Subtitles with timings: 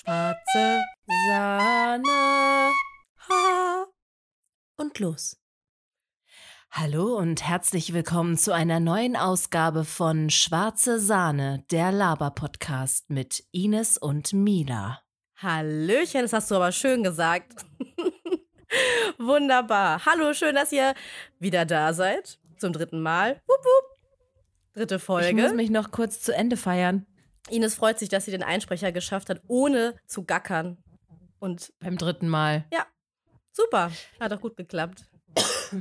[0.00, 0.80] Schwarze
[1.28, 2.72] Sahne.
[3.28, 3.86] Ha.
[4.76, 5.36] Und los.
[6.70, 13.98] Hallo und herzlich willkommen zu einer neuen Ausgabe von Schwarze Sahne, der Laber-Podcast mit Ines
[13.98, 15.02] und Mila.
[15.34, 17.66] Hallöchen, das hast du aber schön gesagt.
[19.18, 20.06] Wunderbar.
[20.06, 20.94] Hallo, schön, dass ihr
[21.40, 22.38] wieder da seid.
[22.58, 23.42] Zum dritten Mal.
[23.48, 23.98] Wupp, wupp.
[24.74, 25.30] Dritte Folge.
[25.30, 27.04] Ich muss mich noch kurz zu Ende feiern.
[27.50, 30.78] Ines freut sich, dass sie den Einsprecher geschafft hat, ohne zu gackern.
[31.38, 32.64] Und Beim dritten Mal.
[32.72, 32.86] ja,
[33.52, 33.92] super.
[34.20, 35.04] Hat auch gut geklappt.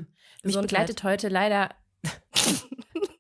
[0.44, 1.70] Mich begleitet heute leider.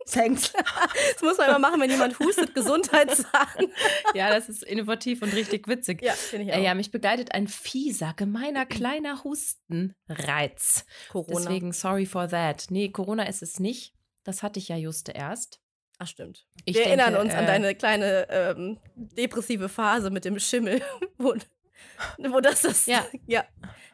[0.09, 0.53] Thanks.
[0.53, 3.71] Das muss man immer machen, wenn jemand hustet, Gesundheit sagen.
[4.13, 6.01] ja, das ist innovativ und richtig witzig.
[6.01, 6.57] Ja, finde ich auch.
[6.57, 10.85] Äh, ja, mich begleitet ein fieser, gemeiner, kleiner Hustenreiz.
[11.09, 11.39] Corona.
[11.41, 12.67] Deswegen sorry for that.
[12.69, 13.93] Nee, Corona ist es nicht.
[14.23, 15.59] Das hatte ich ja just erst.
[15.99, 16.45] Ach, stimmt.
[16.65, 20.81] Ich Wir denke, erinnern uns an äh, deine kleine ähm, depressive Phase mit dem Schimmel,
[21.17, 21.35] wo,
[22.17, 23.05] wo das das Ja.
[23.25, 23.45] ja,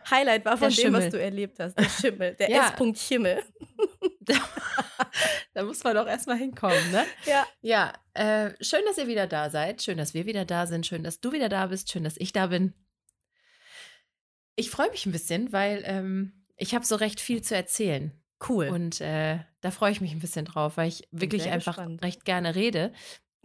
[0.09, 1.09] Highlight war von Der dem, was Schimmel.
[1.11, 1.75] du erlebt hast.
[1.80, 2.67] Der Schimmel, der Ja.
[2.69, 3.41] S-Punkt Schimmel.
[5.53, 7.05] Da muss man doch erstmal hinkommen, ne?
[7.25, 7.45] Ja.
[7.61, 9.83] Ja, äh, schön, dass ihr wieder da seid.
[9.83, 10.88] Schön, dass wir wieder da sind.
[10.88, 11.91] Schön, dass du wieder da bist.
[11.91, 12.73] Schön, dass ich da bin.
[14.56, 18.11] Ich freue mich ein bisschen, weil ähm, ich habe so recht viel zu erzählen.
[18.47, 18.67] Cool.
[18.69, 22.03] Und äh, da freue ich mich ein bisschen drauf, weil ich wirklich sehr einfach gespannt.
[22.03, 22.91] recht gerne rede.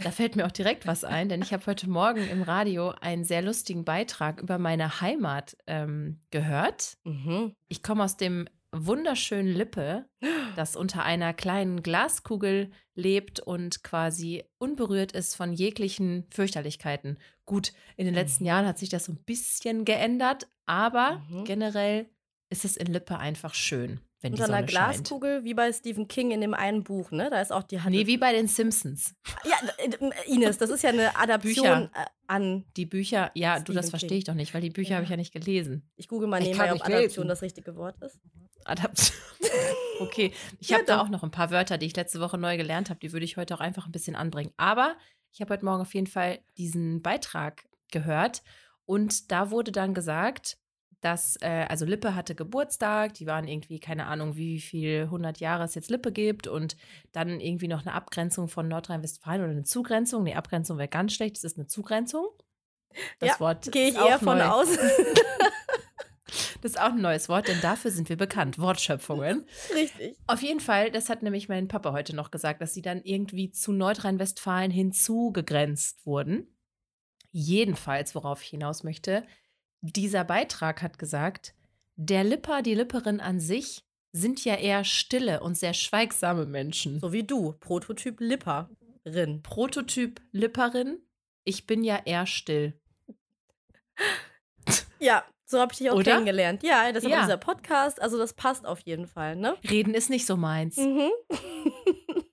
[0.01, 3.25] Da fällt mir auch direkt was ein, denn ich habe heute Morgen im Radio einen
[3.25, 6.99] sehr lustigen Beitrag über meine Heimat ähm, gehört.
[7.05, 7.53] mhm.
[7.69, 10.05] Ich komme aus dem wunderschönen Lippe,
[10.55, 17.19] das unter einer kleinen Glaskugel lebt und quasi unberührt ist von jeglichen Fürchterlichkeiten.
[17.45, 18.49] Gut, in den letzten Mhm.
[18.49, 21.45] Jahren hat sich das so ein bisschen geändert, aber Mhm.
[21.45, 22.07] generell
[22.51, 24.95] ist es in Lippe einfach schön, wenn die Unter Sonne einer scheint.
[24.97, 27.29] Glaskugel, wie bei Stephen King in dem einen Buch, ne?
[27.31, 27.95] Da ist auch die Hand.
[27.95, 29.15] Nee, wie bei den Simpsons.
[29.45, 32.65] ja, äh, Ines, das ist ja eine Adaption äh, an.
[32.77, 35.11] Die Bücher, ja, du, das Stephen verstehe ich doch nicht, weil die Bücher habe ich
[35.11, 35.15] Ja.
[35.15, 35.89] ja nicht gelesen.
[35.97, 37.29] Ich google mal Ich nebenbei, ob Adaption lesen.
[37.29, 38.19] das richtige Wort ist.
[38.65, 39.17] Adaption.
[40.01, 42.57] Okay, ich Ja, habe da auch noch ein paar Wörter, die ich letzte Woche neu
[42.57, 44.53] gelernt habe, die würde ich heute auch einfach ein bisschen anbringen.
[44.57, 44.97] Aber
[45.33, 48.43] ich habe heute Morgen auf jeden Fall diesen Beitrag gehört
[48.85, 50.57] und da wurde dann gesagt,
[51.01, 55.65] dass, äh, also Lippe hatte Geburtstag, die waren irgendwie, keine Ahnung, wie viel 100 Jahre
[55.65, 56.77] es jetzt Lippe gibt und
[57.13, 60.25] dann irgendwie noch eine Abgrenzung von Nordrhein-Westfalen oder eine Zugrenzung.
[60.25, 62.27] Nee, Abgrenzung wäre ganz schlecht, es ist eine Zugrenzung.
[63.21, 64.45] Das Ja, Wort Gehe ich eher von neu.
[64.45, 64.69] aus.
[66.61, 69.47] Das ist auch ein neues Wort, denn dafür sind wir bekannt, Wortschöpfungen.
[69.75, 70.17] Richtig.
[70.27, 73.51] Auf jeden Fall, das hat nämlich mein Papa heute noch gesagt, dass sie dann irgendwie
[73.51, 76.55] zu Nordrhein-Westfalen hinzugegrenzt wurden.
[77.31, 79.25] Jedenfalls, worauf ich hinaus möchte,
[79.81, 81.55] dieser Beitrag hat gesagt,
[81.97, 87.01] der Lipper, die Lipperin an sich sind ja eher stille und sehr schweigsame Menschen.
[87.01, 89.43] So wie du, Prototyp Lipperin.
[89.43, 90.99] Prototyp Lipperin,
[91.45, 92.79] ich bin ja eher still.
[95.01, 96.13] Ja, so habe ich dich auch Oder?
[96.15, 96.63] kennengelernt.
[96.65, 97.21] Ja, das ist Ja.
[97.23, 99.57] dieser Podcast, also das passt auf jeden Fall, ne?
[99.71, 100.77] Reden ist nicht so meins.
[100.77, 101.09] Mhm.
[101.31, 101.31] Und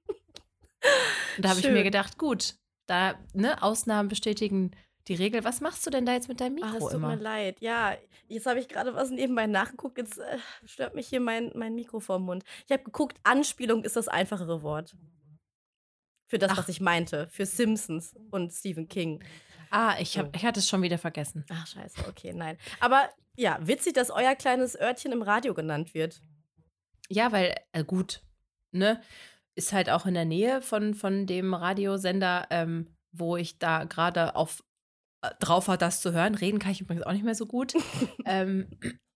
[1.40, 2.56] da habe ich mir gedacht, gut,
[2.88, 4.72] da, ne, Ausnahmen bestätigen
[5.08, 5.44] die Regel.
[5.44, 7.16] Was machst du denn da jetzt mit deinem Mikro Ach, es tut immer?
[7.16, 7.62] mir leid.
[7.62, 7.96] Ja,
[8.28, 9.98] jetzt habe ich gerade was nebenbei nachgeguckt.
[9.98, 12.44] Jetzt äh, stört mich hier mein, mein Mikro vorm Mund.
[12.66, 14.96] Ich habe geguckt, Anspielung ist das einfachere Wort.
[16.28, 16.58] Für das, Ach.
[16.58, 17.28] was ich meinte.
[17.30, 19.24] Für Simpsons und Stephen King.
[19.70, 21.46] Ah, ich, hab, ich hatte es schon wieder vergessen.
[21.50, 22.58] Ach, scheiße, okay, nein.
[22.80, 26.22] Aber ja, witzig, dass euer kleines Örtchen im Radio genannt wird.
[27.10, 28.24] Ja, weil, äh, gut,
[28.72, 29.02] ne,
[29.56, 34.36] ist halt auch in der Nähe von, von dem Radiosender, ähm, wo ich da gerade
[34.36, 34.64] auf
[35.40, 36.36] drauf war, das zu hören.
[36.36, 37.74] Reden kann ich übrigens auch nicht mehr so gut.
[38.26, 38.68] ähm,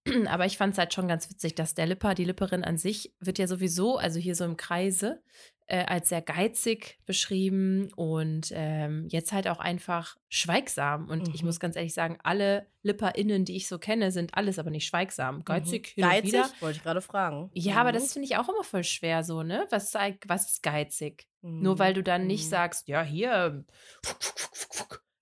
[0.27, 3.13] aber ich fand es halt schon ganz witzig, dass der Lipper, die Lipperin an sich,
[3.19, 5.21] wird ja sowieso, also hier so im Kreise,
[5.67, 11.07] äh, als sehr geizig beschrieben und ähm, jetzt halt auch einfach schweigsam.
[11.09, 11.47] Und ich Mhm.
[11.47, 15.43] muss ganz ehrlich sagen, alle LipperInnen, die ich so kenne, sind alles aber nicht schweigsam.
[15.45, 16.33] Geizig, und Geizig?
[16.59, 17.51] Wollte ich gerade fragen.
[17.53, 17.95] Ja, aber Mhm.
[17.95, 19.67] das finde ich auch immer voll schwer so, ne?
[19.69, 21.27] Was, was ist geizig?
[21.41, 21.79] Nur Mhm.
[21.79, 22.49] weil du dann nicht Mhm.
[22.49, 23.63] sagst, ja, hier,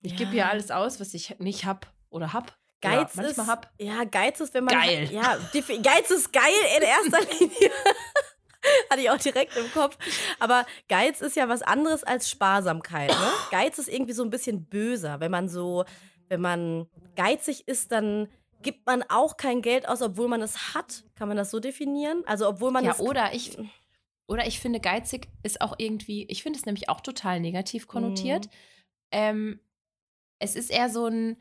[0.02, 0.48] ich gebe hier Ja.
[0.50, 2.56] alles aus, was ich nicht hab oder hab.
[2.80, 3.72] Geiz manchmal ist, hab.
[3.80, 4.74] ja, Geiz ist, wenn man.
[4.74, 5.08] Geil.
[5.12, 5.36] Ja,
[5.82, 6.42] Geiz ist geil
[6.76, 7.70] in erster Linie.
[8.90, 9.96] Hatte ich auch direkt im Kopf.
[10.40, 13.10] Aber Geiz ist ja was anderes als Sparsamkeit.
[13.10, 13.30] Ne?
[13.50, 15.20] Geiz ist irgendwie so ein bisschen böser.
[15.20, 15.84] Wenn man so,
[16.28, 16.86] wenn man
[17.16, 18.28] geizig ist, dann
[18.62, 21.04] gibt man auch kein Geld aus, obwohl man es hat.
[21.14, 22.22] Kann man das so definieren?
[22.26, 23.00] Also, obwohl man Ja, es.
[23.00, 23.56] oder ich,
[24.26, 28.46] oder ich finde, geizig ist auch irgendwie, ich finde es nämlich auch total negativ konnotiert.
[28.46, 28.50] Mhm.
[29.12, 29.60] Ähm,
[30.38, 31.36] es ist eher so ein,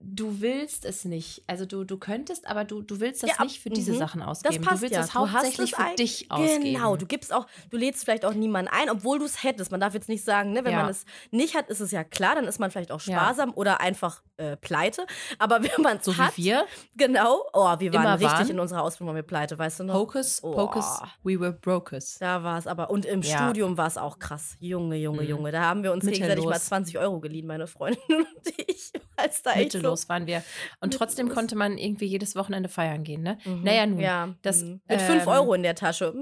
[0.00, 1.42] du willst es nicht.
[1.46, 3.98] Also du, du könntest, aber du, du willst das Ja, nicht für diese mhm.
[3.98, 4.64] Sachen Das ausgeben.
[4.64, 5.00] passt du willst ja.
[5.02, 6.64] hast hauptsächlich für dich ausgeben.
[6.64, 9.70] Genau, du gibst auch, du lädst vielleicht auch niemanden ein, obwohl du es hättest.
[9.70, 10.82] Man darf jetzt nicht sagen, ne, wenn Ja.
[10.82, 13.80] man es nicht hat, ist es ja klar, dann ist man vielleicht auch sparsam oder
[13.80, 15.06] einfach äh, pleite.
[15.38, 16.66] Aber wenn man es so hat, wie wir.
[16.96, 18.50] genau, oh, wir waren immer richtig waren.
[18.50, 19.94] in unserer Ausbildung waren wir pleite, weißt du noch?
[19.94, 20.52] Hocus Oh.
[20.52, 22.16] Pocus, we were brokers.
[22.18, 22.88] Da war es aber.
[22.90, 23.36] Und im Ja.
[23.44, 24.56] Studium war es auch krass.
[24.60, 25.28] Junge, Junge, Mhm.
[25.28, 25.52] Junge.
[25.52, 26.64] Da haben wir uns gegenseitig mal Mittellos.
[26.66, 28.92] 20 Euro geliehen, meine Freundin und ich.
[29.16, 29.78] Als da echt so.
[29.78, 30.42] Mittellos waren wir.
[30.80, 31.38] Und trotzdem Mittellos.
[31.40, 33.38] konnte man irgendwie jedes Wochenende feiern gehen, ne?
[33.44, 33.62] Mhm.
[33.64, 34.80] Naja, nun, Ja, das, mhm.
[34.88, 36.14] Mit 5 ähm, Euro in der Tasche.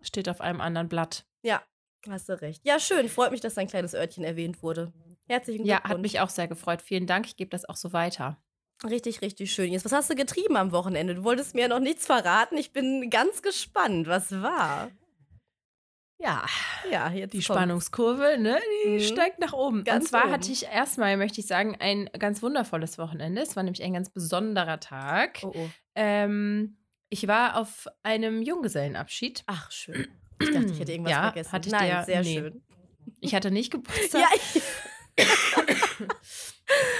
[0.00, 1.24] steht auf einem anderen Blatt.
[1.42, 1.62] Ja,
[2.08, 2.62] hast du recht.
[2.64, 3.08] Ja, schön.
[3.08, 4.92] Freut mich, dass dein kleines Örtchen erwähnt wurde.
[5.30, 5.92] Herzlichen Ja, Glückwunsch.
[5.94, 6.82] hat mich auch sehr gefreut.
[6.82, 7.26] Vielen Dank.
[7.26, 8.36] Ich gebe das auch so weiter.
[8.84, 9.70] Richtig, richtig schön.
[9.72, 11.14] Jetzt, was hast du getrieben am Wochenende?
[11.14, 12.56] Du wolltest mir ja noch nichts verraten.
[12.56, 14.06] Ich bin ganz gespannt.
[14.08, 14.90] Was war?
[16.18, 16.44] Ja,
[16.90, 17.46] Ja, jetzt die kommt's.
[17.46, 19.00] Spannungskurve, ne, die Mhm.
[19.00, 19.84] steigt nach oben.
[19.84, 20.32] Ganz Und zwar oben.
[20.32, 23.40] hatte ich erstmal, möchte ich sagen, ein ganz wundervolles Wochenende.
[23.40, 25.40] Es war nämlich ein ganz besonderer Tag.
[25.42, 25.68] Oh, oh.
[25.94, 26.76] Ähm,
[27.08, 29.44] ich war auf einem Junggesellenabschied.
[29.46, 30.08] Ach, schön.
[30.40, 31.52] Ich dachte, ich hätte irgendwas Ja, vergessen.
[31.52, 32.34] hatte ich Nein, dir- sehr nee.
[32.38, 32.62] schön.
[33.20, 34.20] Ich hatte nicht Geburtstag.
[34.20, 34.62] Ja, ich,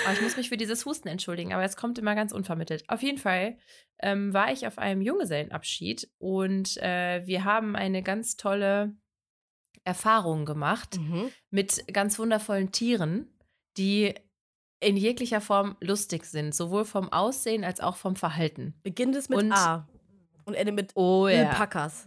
[0.05, 2.85] Aber ich muss mich für dieses Husten entschuldigen, aber es kommt immer ganz unvermittelt.
[2.89, 3.57] Auf jeden Fall
[4.01, 8.95] ähm, war ich auf einem Junggesellenabschied und äh, wir haben eine ganz tolle
[9.85, 11.31] Erfahrung gemacht mhm.
[11.51, 13.33] mit ganz wundervollen Tieren,
[13.77, 14.15] die
[14.81, 18.75] in jeglicher Form lustig sind, sowohl vom Aussehen als auch vom Verhalten.
[18.83, 19.87] Beginnt es mit Und- A.
[20.47, 22.07] Und Ende mit Oh Alpakas.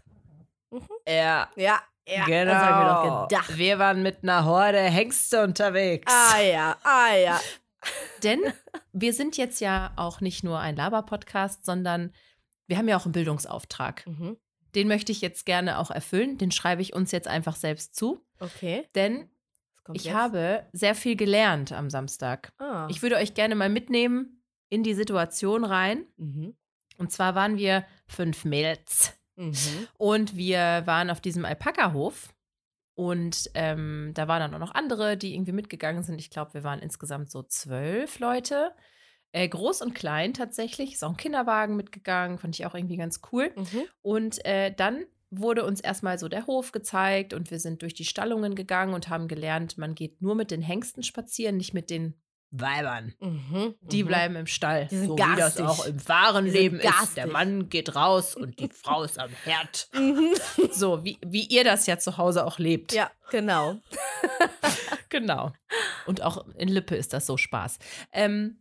[1.07, 1.50] ja.
[1.56, 2.25] Ja, ja.
[2.25, 2.51] genau.
[2.51, 3.57] Das haben wir doch gedacht.
[3.57, 6.11] Wir waren mit einer Horde Hengste unterwegs.
[6.11, 7.39] Ah ja, ah ja.
[8.23, 8.39] Denn
[8.91, 12.13] wir sind jetzt ja auch nicht nur ein Laber-Podcast, sondern
[12.67, 14.07] wir haben ja auch einen Bildungsauftrag.
[14.07, 14.38] Mhm.
[14.75, 16.38] Den möchte ich jetzt gerne auch erfüllen.
[16.38, 18.25] Den schreibe ich uns jetzt einfach selbst zu.
[18.39, 18.88] Okay.
[18.95, 19.29] Denn
[19.94, 20.15] ich jetzt?
[20.15, 22.53] habe sehr viel gelernt am Samstag.
[22.57, 22.88] Ah.
[22.89, 26.05] Ich würde euch gerne mal mitnehmen in die Situation rein.
[26.17, 26.55] mhm.
[26.97, 29.13] Und zwar waren wir fünf Mädels.
[29.35, 29.88] Mhm.
[29.97, 32.33] Und wir waren auf diesem Alpaka-Hof.
[32.95, 36.19] Und ähm, da waren dann auch noch andere, die irgendwie mitgegangen sind.
[36.19, 38.71] Ich glaube, wir waren insgesamt so zwölf Leute.
[39.31, 40.94] Äh, groß und klein tatsächlich.
[40.94, 42.38] Ist auch ein Kinderwagen mitgegangen.
[42.38, 43.51] Fand ich auch irgendwie ganz cool.
[43.56, 43.83] Mhm.
[44.03, 48.06] Und äh, dann wurde uns erstmal so der Hof gezeigt und wir sind durch die
[48.06, 52.13] Stallungen gegangen und haben gelernt, man geht nur mit den Hengsten spazieren, nicht mit den
[52.55, 53.13] Weibern.
[53.19, 53.75] Mhm.
[53.81, 54.07] Die Mhm.
[54.07, 54.88] bleiben im Stall.
[54.91, 55.65] Die sind so wie das garstig.
[55.65, 56.83] auch im wahren Leben ist.
[56.83, 57.25] Der garstig.
[57.31, 59.88] Mann geht raus und die Frau ist am Herd.
[59.94, 60.33] Mhm.
[60.71, 62.94] So, wie, wie ihr das ja zu Hause auch lebt.
[62.94, 63.77] Ja, genau.
[65.09, 65.51] Genau.
[66.07, 67.77] Und auch in Lippe ist das so Spaß.
[68.11, 68.57] Ähm,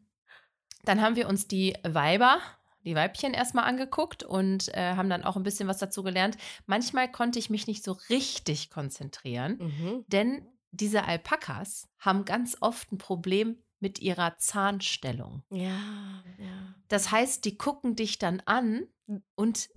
[0.84, 2.40] dann haben wir uns die Weiber,
[2.84, 6.36] die Weibchen erstmal angeguckt und äh, haben dann auch ein bisschen was dazu gelernt.
[6.66, 10.04] Manchmal konnte ich mich nicht so richtig konzentrieren, Mhm.
[10.08, 15.42] denn diese Alpakas haben ganz oft ein Problem mit ihrer Zahnstellung.
[15.50, 16.74] Ja, ja.
[16.88, 18.86] Das heißt, die gucken dich dann an
[19.34, 19.68] und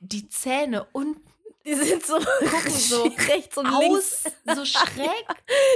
[0.00, 1.22] die Zähne unten
[1.64, 2.18] Die sind so,
[2.68, 4.24] so rechts und aus, links.
[4.54, 5.26] so schräg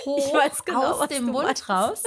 [0.05, 1.69] hoch genau, aus dem Mund meinst.
[1.69, 2.03] raus.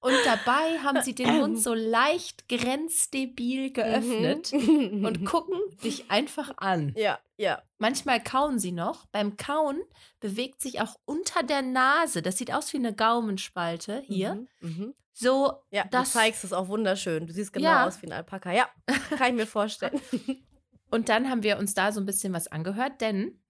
[0.00, 5.02] Und dabei haben sie den Mund so leicht grenzdebil geöffnet Mhm.
[5.02, 6.92] und gucken dich einfach an.
[6.94, 7.62] Ja, ja.
[7.78, 9.06] Manchmal kauen sie noch.
[9.06, 9.80] Beim Kauen
[10.20, 14.48] bewegt sich auch unter der Nase, das sieht aus wie eine Gaumenspalte hier, Mhm.
[14.60, 14.94] Mhm.
[15.14, 17.26] So Ja, Das- du zeigst es auch wunderschön.
[17.26, 17.86] Du siehst genau Ja.
[17.86, 18.52] aus wie ein Alpaka.
[18.52, 18.68] Ja,
[19.16, 19.98] kann ich mir vorstellen.
[20.90, 23.40] Und dann haben wir uns da so ein bisschen was angehört, denn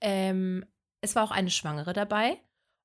[0.00, 0.64] ähm,
[1.00, 2.40] es war auch eine Schwangere dabei.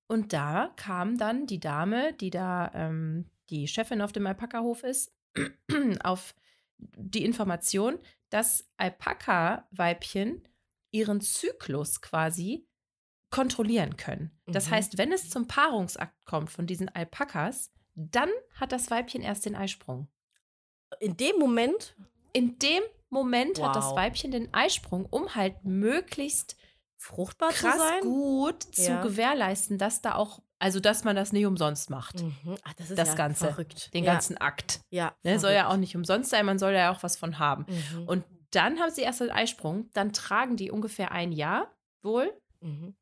[0.07, 5.13] Und da kam dann die Dame, die da ähm, die Chefin auf dem Alpaka-Hof ist,
[6.03, 6.35] auf
[6.77, 10.47] die Information, dass Alpaka-Weibchen
[10.91, 12.67] ihren Zyklus quasi
[13.35, 14.31] kontrollieren können.
[14.47, 14.71] Das Mhm.
[14.71, 19.55] heißt, wenn es zum Paarungsakt kommt von diesen Alpakas, dann hat das Weibchen erst den
[19.55, 20.07] Eisprung.
[20.99, 21.95] In dem Moment,
[22.33, 23.95] In dem Moment hat das Wow.
[23.95, 26.57] Weibchen den Eisprung, um halt möglichst
[26.97, 28.01] fruchtbar krass zu sein.
[28.01, 29.01] gut zu Ja.
[29.01, 32.57] gewährleisten, dass da auch, also dass man das nicht umsonst macht, Mhm.
[32.65, 33.47] Ach, das ist das ja Ganze.
[33.47, 33.93] verrückt.
[33.93, 34.11] den ja.
[34.13, 34.81] ganzen Akt.
[34.89, 37.65] Ja, Ne, soll ja auch nicht umsonst sein, man soll ja auch was von haben.
[37.69, 38.07] Mhm.
[38.07, 42.33] Und dann haben sie erst den Eisprung, dann tragen die ungefähr ein Jahr wohl.
[42.59, 42.95] Mhm.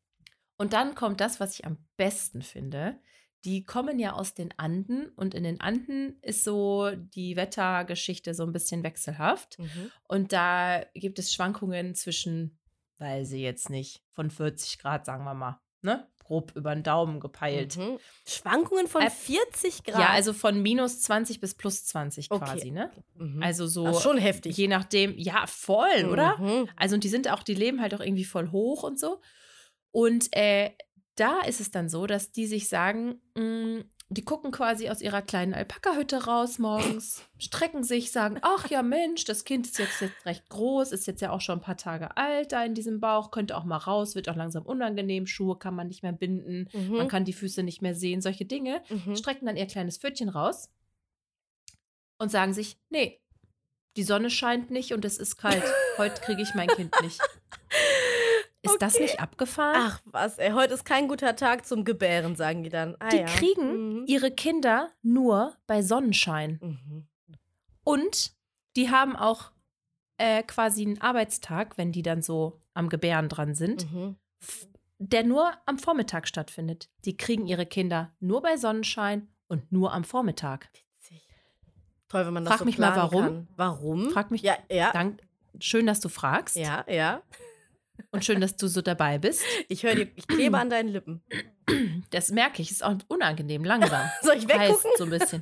[0.57, 2.99] Und dann kommt das, was ich am besten finde.
[3.45, 8.43] Die kommen ja aus den Anden und in den Anden ist so die Wettergeschichte so
[8.43, 9.59] ein bisschen wechselhaft.
[9.59, 9.91] Mhm.
[10.07, 12.57] Und da gibt es Schwankungen zwischen,
[12.99, 16.07] weiß ich jetzt nicht, von 40 Grad, sagen wir mal, ne?
[16.23, 17.75] Grob über den Daumen gepeilt.
[17.75, 17.99] Mhm.
[18.25, 19.99] Schwankungen von Äh, 40 Grad.
[19.99, 22.45] Ja, also von minus 20 bis plus 20 Okay.
[22.45, 22.91] quasi, ne?
[23.15, 23.43] Mhm.
[23.43, 24.55] Also so, Ach, schon heftig.
[24.55, 26.37] je nachdem, ja, voll, oder?
[26.37, 26.69] Mhm.
[26.77, 29.19] Also und die sind auch, die leben halt auch irgendwie voll hoch und so.
[29.93, 30.71] Und äh,
[31.15, 35.21] da ist es dann so, dass die sich sagen, mh, die gucken quasi aus ihrer
[35.21, 40.25] kleinen Alpaka-Hütte raus morgens, strecken sich, sagen, ach ja Mensch, das Kind ist jetzt, jetzt
[40.25, 43.31] recht groß, ist jetzt ja auch schon ein paar Tage alt da in diesem Bauch,
[43.31, 46.97] könnte auch mal raus, wird auch langsam unangenehm, Schuhe kann man nicht mehr binden, Mhm.
[46.97, 49.15] man kann die Füße nicht mehr sehen, solche Dinge, Mhm.
[49.15, 50.69] strecken dann ihr kleines Pfötchen raus
[52.19, 53.19] und sagen sich, nee,
[53.97, 55.63] die Sonne scheint nicht und es ist kalt,
[55.97, 57.19] heute kriege ich mein Kind nicht.
[58.63, 59.03] Ist das Okay.
[59.03, 59.75] nicht abgefahren?
[59.77, 62.95] Ach was, ey, heute ist kein guter Tag zum Gebären, sagen die dann.
[62.99, 63.25] Ah, die ja.
[63.25, 64.05] kriegen Mhm.
[64.07, 66.59] ihre Kinder nur bei Sonnenschein.
[66.61, 67.07] Mhm.
[67.83, 68.33] Und
[68.75, 69.51] die haben auch
[70.19, 74.15] äh, quasi einen Arbeitstag, wenn die dann so am Gebären dran sind, Mhm.
[74.99, 76.89] der nur am Vormittag stattfindet.
[77.03, 80.69] Die kriegen ihre Kinder nur bei Sonnenschein und nur am Vormittag.
[80.99, 81.27] Witzig.
[82.07, 83.23] Toll, wenn man das Frag so mich mal, warum.
[83.23, 83.47] Kann.
[83.57, 84.11] Warum?
[84.11, 84.91] Frag mich- Ja, ja.
[84.93, 85.19] Dank,
[85.59, 87.21] schön, dass du fragst Ja, ja.
[88.11, 89.43] Und schön, dass du so dabei bist.
[89.69, 91.23] Ich höre dir, ich klebe an deinen Lippen.
[92.11, 94.09] Das merke ich, ist auch unangenehm, langsam.
[94.21, 94.67] Soll ich weggucken?
[94.91, 95.41] Reißt so ein bisschen.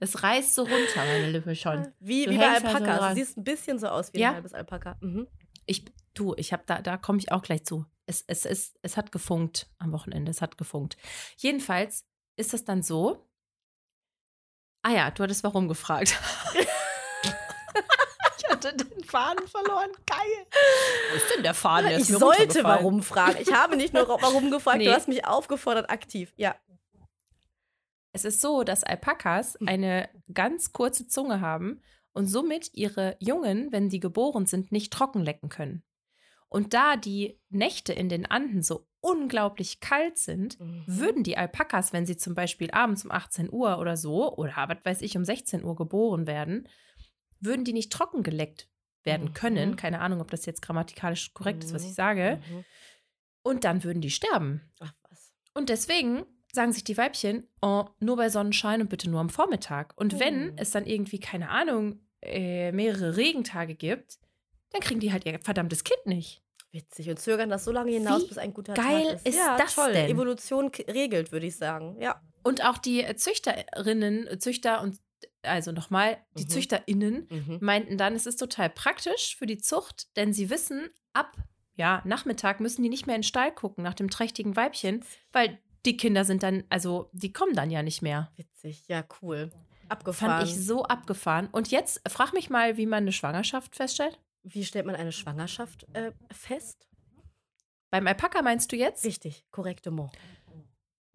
[0.00, 1.92] Es reißt so runter, meine Lippe schon.
[2.00, 3.14] Wie, Du wie bei hängst da so dran.
[3.14, 4.30] du siehst ein bisschen so aus wie Ja.
[4.30, 4.96] ein halbes Alpaka.
[5.00, 5.26] Mhm.
[5.66, 7.86] Ich, du, ich habe da, da komme ich auch gleich zu.
[8.06, 10.96] Es, es, es, es hat gefunkt am Wochenende, es hat gefunkt.
[11.36, 12.04] Jedenfalls
[12.36, 13.26] ist das dann so.
[14.82, 16.18] Ah ja, du hattest warum gefragt.
[18.84, 19.90] den Faden verloren.
[20.06, 20.46] Geil.
[21.10, 21.88] Wo ist denn der Faden?
[21.90, 23.36] Der Ich sollte warum fragen.
[23.40, 24.86] Ich habe nicht nur warum gefragt, Nee.
[24.86, 26.32] du hast mich aufgefordert, aktiv.
[26.36, 26.56] Ja.
[28.12, 33.90] Es ist so, dass Alpakas eine ganz kurze Zunge haben und somit ihre Jungen, wenn
[33.90, 35.82] sie geboren sind, nicht trocken lecken können.
[36.48, 40.84] Und da die Nächte in den Anden so unglaublich kalt sind, Mhm.
[40.86, 44.78] würden die Alpakas, wenn sie zum Beispiel abends um 18 Uhr oder so, oder was
[44.84, 46.68] weiß ich, um 16 Uhr geboren werden,
[47.44, 48.68] würden die nicht trocken geleckt
[49.04, 49.34] werden Mhm.
[49.34, 49.76] können.
[49.76, 51.88] Keine Ahnung, ob das jetzt grammatikalisch korrekt ist, was Mhm.
[51.88, 52.40] ich sage.
[52.50, 52.64] Mhm.
[53.42, 54.62] Und dann würden die sterben.
[54.80, 55.32] Ach was.
[55.54, 59.92] Und deswegen sagen sich die Weibchen, oh, nur bei Sonnenschein und bitte nur am Vormittag.
[59.96, 60.52] Und wenn Hm.
[60.56, 64.18] es dann irgendwie, keine Ahnung, äh, mehrere Regentage gibt,
[64.70, 66.42] dann kriegen die halt ihr verdammtes Kind nicht.
[66.70, 67.08] Witzig.
[67.10, 69.28] Und zögern das so lange hinaus, Wie bis ein guter geil Tag ist.
[69.28, 69.92] ist ja, das toll.
[69.92, 70.10] denn?
[70.10, 72.00] Evolution regelt, würde ich sagen.
[72.00, 72.20] Ja.
[72.42, 74.98] Und auch die Züchterinnen, Züchter und
[75.42, 76.48] also nochmal, die Mhm.
[76.48, 77.58] ZüchterInnen Mhm.
[77.60, 81.36] meinten dann, es ist total praktisch für die Zucht, denn sie wissen, ab
[81.76, 85.58] ja, Nachmittag müssen die nicht mehr in den Stall gucken nach dem trächtigen Weibchen, weil
[85.84, 88.30] die Kinder sind dann, also die kommen dann ja nicht mehr.
[88.36, 88.84] Witzig.
[88.88, 89.50] Ja, cool.
[89.88, 90.38] Abgefahren.
[90.38, 91.48] Fand ich so abgefahren.
[91.50, 94.18] Und jetzt frag mich mal, wie man eine Schwangerschaft feststellt.
[94.44, 96.86] Wie stellt man eine Schwangerschaft äh, fest?
[97.90, 99.04] Beim Alpaka meinst du jetzt?
[99.04, 99.44] Richtig.
[99.50, 100.10] Korrektement.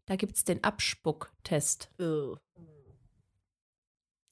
[0.05, 1.89] Da gibt es den Abspucktest.
[1.99, 2.35] Äh.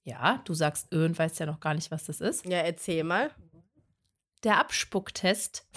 [0.08, 2.46] Ja, du sagst ö und weißt ja noch gar nicht, was das ist.
[2.46, 3.30] Ja, erzähl mal.
[4.46, 5.68] Der Abspucktest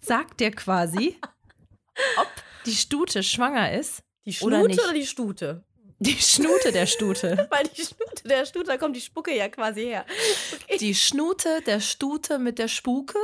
[0.00, 1.20] sagt dir quasi,
[2.16, 2.28] ob
[2.64, 4.02] die Stute schwanger ist.
[4.24, 4.82] Die Oder Schnute nicht.
[4.82, 5.64] oder, die Stute?
[5.98, 7.46] Die Schnute der Stute.
[7.50, 10.06] Weil die Schnute, der Stute, da kommt die Spucke ja quasi her.
[10.54, 10.78] Okay.
[10.78, 13.18] Die Schnute der Stute mit der Spuke.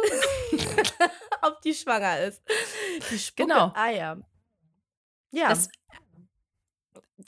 [1.42, 2.42] Ob die schwanger ist.
[3.10, 3.48] Die Spucke.
[3.48, 3.72] Genau.
[3.74, 4.18] Ah ja.
[5.30, 5.48] Ja.
[5.48, 5.70] Das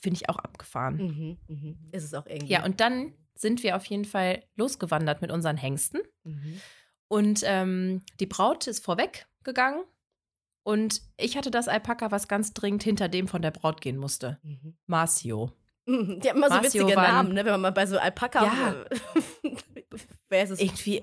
[0.05, 0.95] finde ich auch abgefahren.
[0.97, 1.77] mhm, mhm.
[1.91, 2.53] Ist es auch irgendwie.
[2.53, 5.99] Ja, und dann sind wir auf jeden Fall losgewandert mit unseren Hengsten.
[6.23, 6.61] Mhm.
[7.09, 9.83] Und ähm, die Braut ist vorweg gegangen.
[10.63, 14.39] Und ich hatte das Alpaka, was ganz dringend hinter dem von der Braut gehen musste.
[14.43, 14.77] Mhm.
[14.87, 15.51] Marcio.
[15.87, 17.45] Die haben immer so Marcio witzige war ein- Namen, ne?
[17.45, 18.85] wenn man mal bei so Alpaka Ja.
[20.29, 20.59] wer ist es?
[20.61, 21.01] Irgendwie,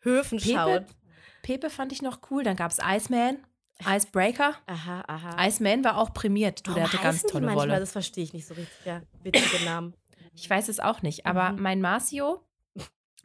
[0.00, 0.86] Höfen schaut.
[0.86, 0.94] Pepe,
[1.42, 2.42] Pepe fand ich noch cool.
[2.42, 3.38] Dann gab es Iceman,
[3.84, 4.54] Icebreaker.
[4.66, 5.46] Aha, aha.
[5.46, 6.66] Iceman war auch prämiert.
[6.66, 7.68] Du, der hatte ganz heißen die tolle manchmal?
[7.68, 7.80] Wolle.
[7.80, 8.74] Das verstehe ich nicht so richtig.
[8.84, 9.94] Ja, witzige Namen.
[10.34, 11.26] Ich weiß es auch nicht.
[11.26, 11.62] Aber Mhm.
[11.62, 12.40] mein Marcio,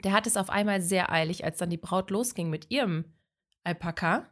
[0.03, 3.05] der hat es auf einmal sehr eilig, als dann die Braut losging mit ihrem
[3.63, 4.29] Alpaka.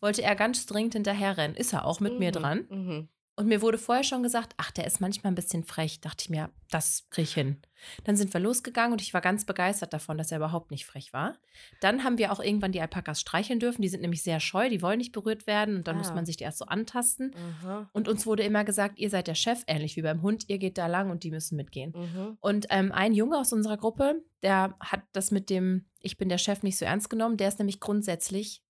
[0.00, 1.56] Wollte er ganz dringend hinterherrennen.
[1.56, 2.66] Ist er auch mit mir Mhm, dran.
[2.68, 3.08] Mhm.
[3.34, 6.00] Und mir wurde vorher schon gesagt, ach, der ist manchmal ein bisschen frech.
[6.02, 7.56] Dachte ich mir, das krieg ich hin.
[8.04, 11.14] Dann sind wir losgegangen und ich war ganz begeistert davon, dass er überhaupt nicht frech
[11.14, 11.36] war.
[11.80, 13.80] Dann haben wir auch irgendwann die Alpakas streicheln dürfen.
[13.80, 16.14] Die sind nämlich sehr scheu, die wollen nicht berührt werden und dann muss Ah.
[16.14, 17.34] man sich die erst so antasten.
[17.62, 17.88] Aha.
[17.94, 20.76] Und uns wurde immer gesagt, ihr seid der Chef, ähnlich wie beim Hund, ihr geht
[20.76, 21.94] da lang und die müssen mitgehen.
[21.96, 22.36] Mhm.
[22.40, 26.38] Und ähm, ein Junge aus unserer Gruppe, der hat das mit dem Ich bin der
[26.38, 27.38] Chef nicht so ernst genommen.
[27.38, 28.62] Der ist nämlich grundsätzlich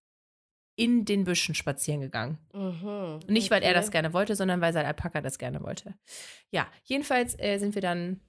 [0.82, 2.38] in den Büschen spazieren gegangen.
[2.52, 3.20] Mhm.
[3.28, 3.80] Nicht, weil er Okay.
[3.80, 5.94] das gerne wollte, sondern weil sein Alpaka das gerne wollte.
[6.50, 8.20] Ja, jedenfalls äh, sind wir dann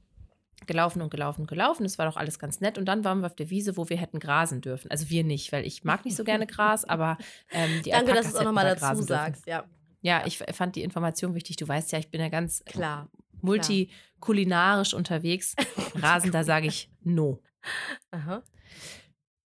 [0.67, 1.85] gelaufen und gelaufen und gelaufen.
[1.85, 2.77] Es war doch alles ganz nett.
[2.77, 4.89] Und dann waren wir auf der Wiese, wo wir hätten grasen dürfen.
[4.91, 7.17] Also wir nicht, weil ich mag nicht so gerne Gras, aber
[7.51, 9.45] ähm, die Danke, Alpakas dass du es auch nochmal da dazu sagst.
[9.47, 9.65] Ja,
[10.01, 11.55] Ja, ich f- fand die Information wichtig.
[11.57, 13.09] Du weißt ja, ich bin ja ganz klar.
[13.41, 15.55] multikulinarisch unterwegs.
[15.95, 17.41] Rasen, da sage ich no.
[18.11, 18.43] Aha.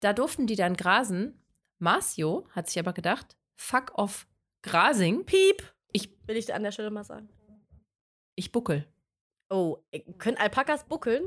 [0.00, 1.40] Da durften die dann grasen.
[1.78, 4.26] Marcio hat sich aber gedacht, fuck off
[4.62, 5.26] Grasing.
[5.26, 5.62] Piep,
[5.92, 7.28] Ich, will ich an der Stelle mal sagen.
[8.34, 8.86] Ich buckel.
[9.50, 11.24] Oh, äh, können Alpakas buckeln?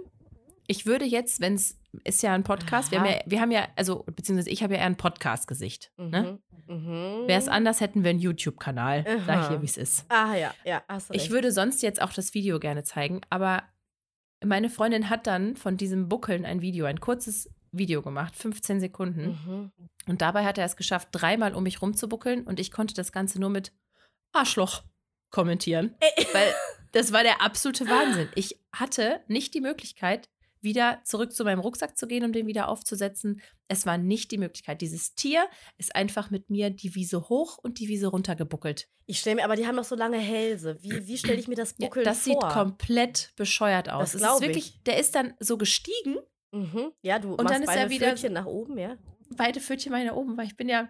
[0.65, 3.67] Ich würde jetzt, wenn es ist ja ein Podcast, wir haben ja, wir haben ja,
[3.75, 5.91] also, beziehungsweise ich habe ja eher ein Podcast-Gesicht.
[5.97, 6.39] Ne?
[6.67, 6.75] Mhm.
[6.75, 7.27] Mhm.
[7.27, 9.05] Wäre es anders, hätten wir einen YouTube-Kanal.
[9.25, 9.49] Sag Aha.
[9.49, 10.05] hier, wie es ist.
[10.09, 11.25] Ah ja, ja, hast du recht.
[11.25, 13.63] Ich würde sonst jetzt auch das Video gerne zeigen, aber
[14.43, 19.39] meine Freundin hat dann von diesem Buckeln ein Video, ein kurzes Video gemacht, 15 Sekunden.
[19.45, 19.71] Mhm.
[20.07, 23.39] Und dabei hat er es geschafft, dreimal um mich rumzubuckeln und ich konnte das Ganze
[23.39, 23.73] nur mit
[24.31, 24.83] Arschloch
[25.29, 25.95] kommentieren.
[25.99, 26.27] Ey.
[26.33, 26.53] Weil
[26.91, 28.29] das war der absolute Wahnsinn.
[28.35, 30.29] Ich hatte nicht die Möglichkeit,
[30.61, 33.41] wieder zurück zu meinem Rucksack zu gehen, um den wieder aufzusetzen.
[33.67, 34.81] Es war nicht die Möglichkeit.
[34.81, 38.87] Dieses Tier ist einfach mit mir die Wiese hoch und die Wiese runter gebuckelt.
[39.05, 40.77] Ich stelle mir, aber die haben doch so lange Hälse.
[40.81, 42.33] Wie, wie stelle ich mir das Ja, Buckeln das vor?
[42.33, 44.11] sieht komplett bescheuert aus.
[44.13, 46.17] Das Es ist wirklich, der ist dann so gestiegen,
[46.51, 46.91] Mhm.
[47.01, 48.97] Ja, du Und machst dann ist er beide wieder- Pfötchen nach oben, ja?
[49.35, 50.87] beide Pfötchen meine oben, weil ich bin ja,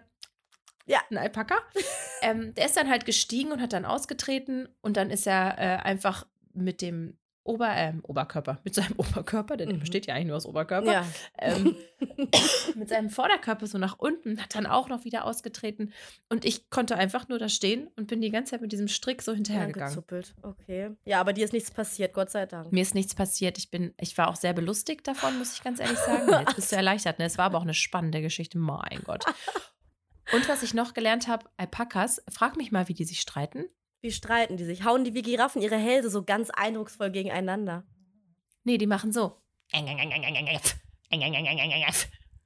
[0.86, 1.00] Ja.
[1.10, 1.56] ein Alpaka.
[2.22, 5.82] ähm, der ist dann halt gestiegen und hat dann ausgetreten und dann ist er äh,
[5.82, 9.80] einfach mit dem Ober, ähm, Oberkörper, mit seinem Oberkörper, denn er Mhm.
[9.80, 11.06] besteht ja eigentlich nur aus Oberkörper, Ja.
[11.38, 11.74] ähm,
[12.88, 15.92] mit seinem Vorderkörper so nach unten, hat dann auch noch wieder ausgetreten
[16.28, 19.20] und ich konnte einfach nur da stehen und bin die ganze Zeit mit diesem Strick
[19.22, 19.92] so hinterhergegangen.
[20.42, 20.90] Okay.
[21.04, 22.72] Ja, aber dir ist nichts passiert, Gott sei Dank.
[22.72, 23.58] Mir ist nichts passiert.
[23.58, 26.30] Ich bin, ich war auch sehr belustigt davon, muss ich ganz ehrlich sagen.
[26.30, 27.18] Jetzt bist du erleichtert.
[27.18, 27.26] Ne?
[27.26, 28.58] Es war aber auch eine spannende Geschichte.
[28.58, 29.24] Mein Gott.
[30.32, 33.64] Und was ich noch gelernt habe, Alpakas, frag mich mal, wie die sich streiten.
[34.00, 34.84] Wie streiten die sich?
[34.84, 37.84] Hauen die wie Giraffen ihre Hälse so ganz eindrucksvoll gegeneinander?
[38.64, 39.36] Nee, die machen so.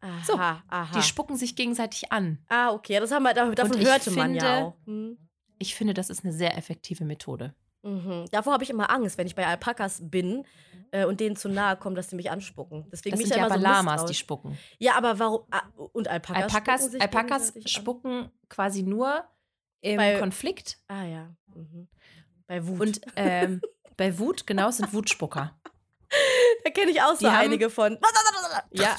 [0.03, 0.89] Aha, So, aha.
[0.95, 2.39] Die spucken sich gegenseitig an.
[2.49, 2.99] ah, okay.
[3.01, 4.77] Das haben wir, davon ich hörte man ja finde- auch.
[4.87, 5.19] Hm.
[5.59, 7.55] Ich finde, das ist eine sehr effektive Methode.
[7.85, 8.27] Mhm.
[8.33, 10.45] Davor habe ich immer Angst, wenn ich bei Alpakas bin
[10.93, 12.87] äh, und denen zu nahe komme, dass sie mich anspucken.
[12.93, 14.59] Deswegen Das sind ja aber so Lamas, die spucken.
[14.79, 15.47] Ja, aber warum?
[15.51, 16.43] Ah, und Alpakas?
[16.45, 19.25] Alpakas, spucken Alpakas spucken quasi nur
[19.81, 20.79] im Bei- Konflikt.
[20.89, 21.35] Ah ja.
[21.55, 21.89] Mhm.
[22.47, 22.81] Bei Wut.
[22.81, 23.61] Und ähm,
[23.97, 25.57] bei Wut, genau, es sind Wutspucker.
[26.65, 27.99] da kenne ich auch so die haben- einige von.
[28.73, 28.97] Ja.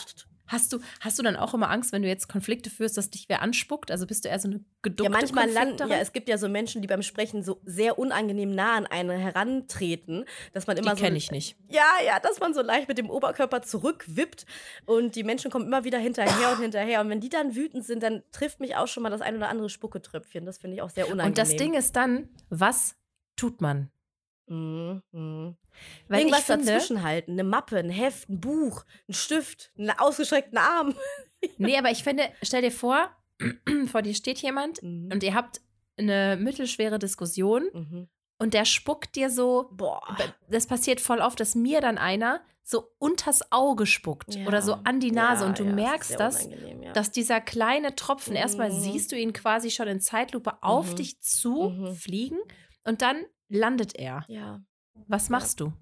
[0.53, 3.25] Hast du, hast du dann auch immer Angst, wenn du jetzt Konflikte führst, dass dich
[3.27, 3.89] wer anspuckt?
[3.89, 6.47] Also bist du eher so eine geduckte Ja, manchmal landen, ja, es gibt ja so
[6.47, 10.99] Menschen, die beim Sprechen so sehr unangenehm nah an einen herantreten, dass man immer Die
[10.99, 11.05] so.
[11.05, 11.57] kenne ich nicht.
[11.69, 14.45] Ja, ja, dass man so leicht mit dem Oberkörper zurückwippt
[14.85, 17.01] und die Menschen kommen immer wieder hinterher und hinterher.
[17.01, 19.49] Und wenn die dann wütend sind, dann trifft mich auch schon mal das ein oder
[19.49, 20.45] andere Spucketröpfchen.
[20.45, 21.29] Das finde ich auch sehr unangenehm.
[21.29, 22.95] Und das Ding ist dann, was
[23.35, 23.89] tut man?
[24.47, 25.55] Mhm, mhm.
[26.07, 27.31] Weil Irgendwas finde, dazwischen halten.
[27.33, 30.95] Eine Mappe, ein Heft, ein Buch, ein Stift, einen ausgestreckten Arm.
[31.57, 33.09] nee, aber ich finde, stell dir vor,
[33.87, 35.09] vor dir steht jemand Mhm.
[35.11, 35.61] und ihr habt
[35.97, 38.07] eine mittelschwere Diskussion Mhm.
[38.39, 40.01] und der spuckt dir so, Boah.
[40.49, 44.47] das passiert voll oft, dass mir dann einer so unters Auge spuckt Ja.
[44.47, 46.47] oder so an die Nase Ja, und du ja, merkst das,
[46.93, 48.79] dass dieser kleine Tropfen, erstmal Mhm.
[48.79, 50.95] siehst du ihn quasi schon in Zeitlupe auf Mhm.
[50.95, 51.93] dich zu Mhm.
[51.95, 52.39] fliegen
[52.85, 53.17] und dann
[53.49, 54.23] landet er.
[54.29, 54.61] ja.
[55.07, 55.73] Was machst du?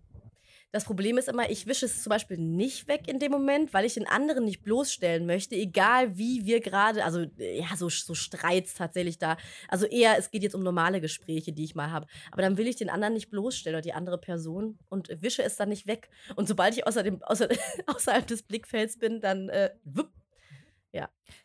[0.72, 3.84] Das Problem ist immer, ich wische es zum Beispiel nicht weg in dem Moment, weil
[3.84, 8.76] ich den anderen nicht bloßstellen möchte, egal wie wir gerade, also ja, so, so Streits
[8.76, 9.36] tatsächlich da.
[9.68, 12.08] Also eher, es geht jetzt um normale Gespräche, die ich mal habe.
[12.32, 15.58] Aber dann will ich den anderen nicht bloßstellen oder die andere Person und wische es
[15.58, 16.10] dann nicht weg.
[16.38, 17.50] Und sobald ich außer dem, außer,
[17.88, 20.10] außerhalb des Blickfelds bin, dann äh, wupp,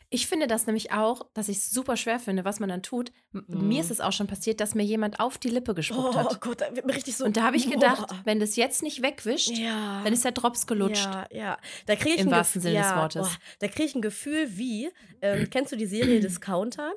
[0.08, 3.10] Ich finde das nämlich auch, dass ich es super schwer finde, was man dann tut.
[3.34, 3.66] M- Mhm.
[3.68, 6.40] Mir ist es auch schon passiert, dass mir jemand auf die Lippe gespuckt oh hat.
[6.40, 7.24] Gott, da wird mir richtig so.
[7.24, 8.20] Und da habe ich gedacht, Boah.
[8.24, 10.02] wenn das jetzt nicht wegwischt, ja.
[10.04, 11.04] dann ist der Drops gelutscht.
[11.06, 11.58] Ja, ja.
[11.86, 13.22] Da kriege ich Im ein wahrsten Sinne des ja, Wortes.
[13.28, 14.90] boah, da kriege ich ein Gefühl wie,
[15.22, 16.92] ähm, kennst du die Serie Discounter?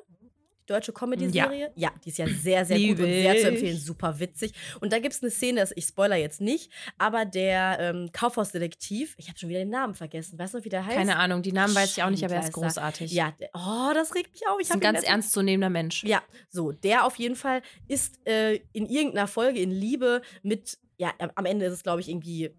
[0.70, 1.72] Deutsche Comedy-Serie?
[1.76, 1.90] Ja.
[2.04, 3.76] die ist ja sehr, sehr gut und sehr zu empfehlen.
[3.78, 4.52] Super witzig.
[4.80, 9.14] Und da gibt es eine Szene, das- ich spoiler jetzt nicht, aber der ähm, Kaufhausdetektiv,
[9.18, 10.96] ich habe schon wieder den Namen vergessen, weißt du, wie der heißt?
[10.96, 13.12] Keine Ahnung, die Namen weiß ich auch nicht, aber er ist großartig.
[13.12, 14.56] Ja, oh, das regt mich auf.
[14.60, 16.04] Ich ist ein ganz ernstzunehmender Mensch.
[16.04, 21.12] ja, so, der auf jeden Fall ist äh, in irgendeiner Folge in Liebe mit, ja,
[21.34, 22.50] am Ende ist es, glaube ich, irgendwie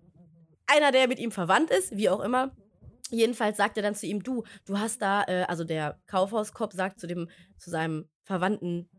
[0.68, 2.56] einer, der mit ihm verwandt ist, wie auch immer.
[3.12, 7.00] Jedenfalls sagt er dann zu ihm, du, du hast da, äh, also der Kaufhauskopf sagt
[7.00, 8.90] zu dem, zu seinem verwandten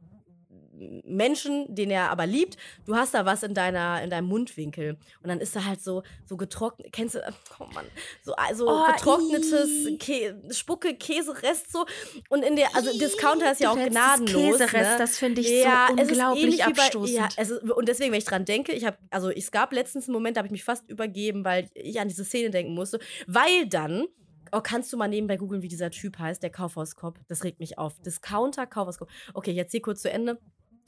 [1.05, 4.97] Menschen, den er aber liebt, du hast da was in deiner, in deinem Mundwinkel.
[5.23, 7.21] Und dann ist da halt so, so getrocknet, kennst du,
[7.59, 7.87] oh Mann,
[8.23, 9.71] so also Oh, getrocknetes.
[9.99, 11.85] Kä Spucke, Käserest so.
[12.29, 14.59] Und in der, also Discounter ist ja auch gnadenlos.
[14.59, 14.97] Käserest, ne?
[14.99, 17.17] das finde ich Ja, so unglaublich wie bei- abstoßend.
[17.17, 20.15] Ja, ist, und deswegen, wenn ich dran denke, ich habe, also es gab letztens einen
[20.15, 23.67] Moment, da habe ich mich fast übergeben, weil ich an diese Szene denken musste, weil
[23.69, 24.07] dann
[24.55, 27.19] Oh, kannst du mal nebenbei googeln, wie dieser Typ heißt, der Kaufhauskopf?
[27.27, 27.99] Das regt mich auf.
[28.03, 29.11] Discounter Kaufhauskopf.
[29.33, 30.39] Okay, jetzt hier kurz zu Ende.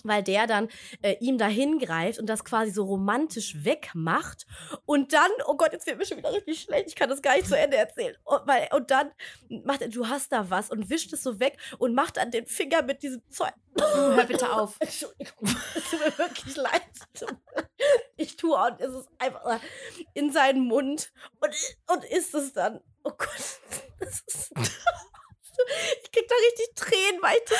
[0.04, 0.68] Weil der dann
[1.02, 4.46] äh, ihm dahin greift und das quasi so romantisch wegmacht
[4.86, 7.34] und dann, oh Gott, jetzt wird mir schon wieder richtig schlecht, ich kann das gar
[7.34, 8.16] nicht zu Ende erzählen.
[8.24, 9.10] Und, weil, und dann
[9.64, 12.46] macht er, du hast da was und wischt es so weg und macht dann den
[12.46, 13.52] Finger mit diesem Zeug.
[13.78, 14.76] Hör bitte auf.
[14.80, 16.82] Entschuldigung, es tut mir wirklich leid.
[18.16, 19.60] Ich tue und es ist einfach
[20.12, 21.54] in seinen Mund und,
[21.88, 22.80] und isst es dann.
[23.02, 23.60] Oh Gott,
[24.00, 24.52] das ist
[26.34, 27.58] da richtig Tränen, weil ich, das,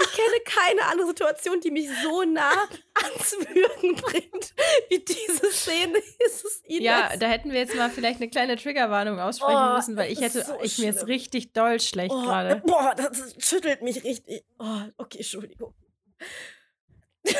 [0.00, 4.54] ich kenne keine andere Situation, die mich so nah ans Würgen bringt,
[4.88, 6.82] wie diese Szene ist es Ihnen.
[6.82, 10.20] Ja, da hätten wir jetzt mal vielleicht eine kleine Triggerwarnung aussprechen oh, müssen, weil ich
[10.20, 12.62] hätte, so ich mir jetzt richtig doll schlecht oh, gerade.
[12.64, 14.44] Boah, das schüttelt mich richtig.
[14.58, 15.74] Oh, okay, Entschuldigung.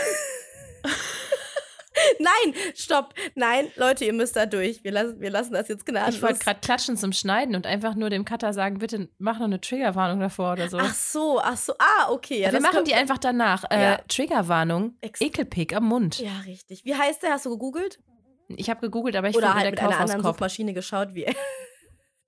[2.18, 3.14] Nein, stopp.
[3.34, 4.82] Nein, Leute, ihr müsst da durch.
[4.84, 6.16] Wir lassen, wir lassen das jetzt gnadenlos.
[6.16, 9.46] Ich wollte gerade klatschen zum Schneiden und einfach nur dem Cutter sagen, bitte mach noch
[9.46, 10.78] eine Triggerwarnung davor oder so.
[10.78, 11.74] Ach so, ach so.
[11.78, 12.40] Ah, okay.
[12.40, 13.64] Ja, wir machen die einfach danach.
[13.70, 14.00] Äh, ja.
[14.08, 16.18] Triggerwarnung, Ekelpick am Mund.
[16.18, 16.84] Ja, richtig.
[16.84, 17.32] Wie heißt der?
[17.32, 17.98] Hast du gegoogelt?
[18.48, 21.26] Ich habe gegoogelt, aber ich Oder halt mit einer anderen Suchmaschine geschaut, wie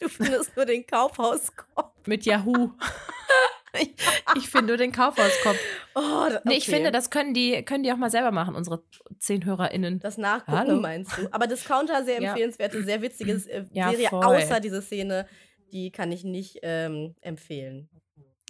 [0.00, 1.92] Du findest nur den Kaufhauskopf.
[2.06, 2.70] Mit Yahoo.
[3.74, 3.94] ich,
[4.36, 5.58] ich finde nur den Kaufhauskopf.
[5.94, 6.38] Oh, okay.
[6.44, 8.82] nee, ich finde, das können die, können die auch mal selber machen, unsere
[9.18, 10.00] zehn HörerInnen.
[10.00, 10.80] Das Nachgucken Hallo.
[10.80, 11.28] meinst du?
[11.32, 14.24] Aber Discounter, sehr empfehlenswerte, sehr witzige äh, ja, Serie, voll.
[14.24, 15.26] außer diese Szene,
[15.72, 17.88] die kann ich nicht ähm, empfehlen.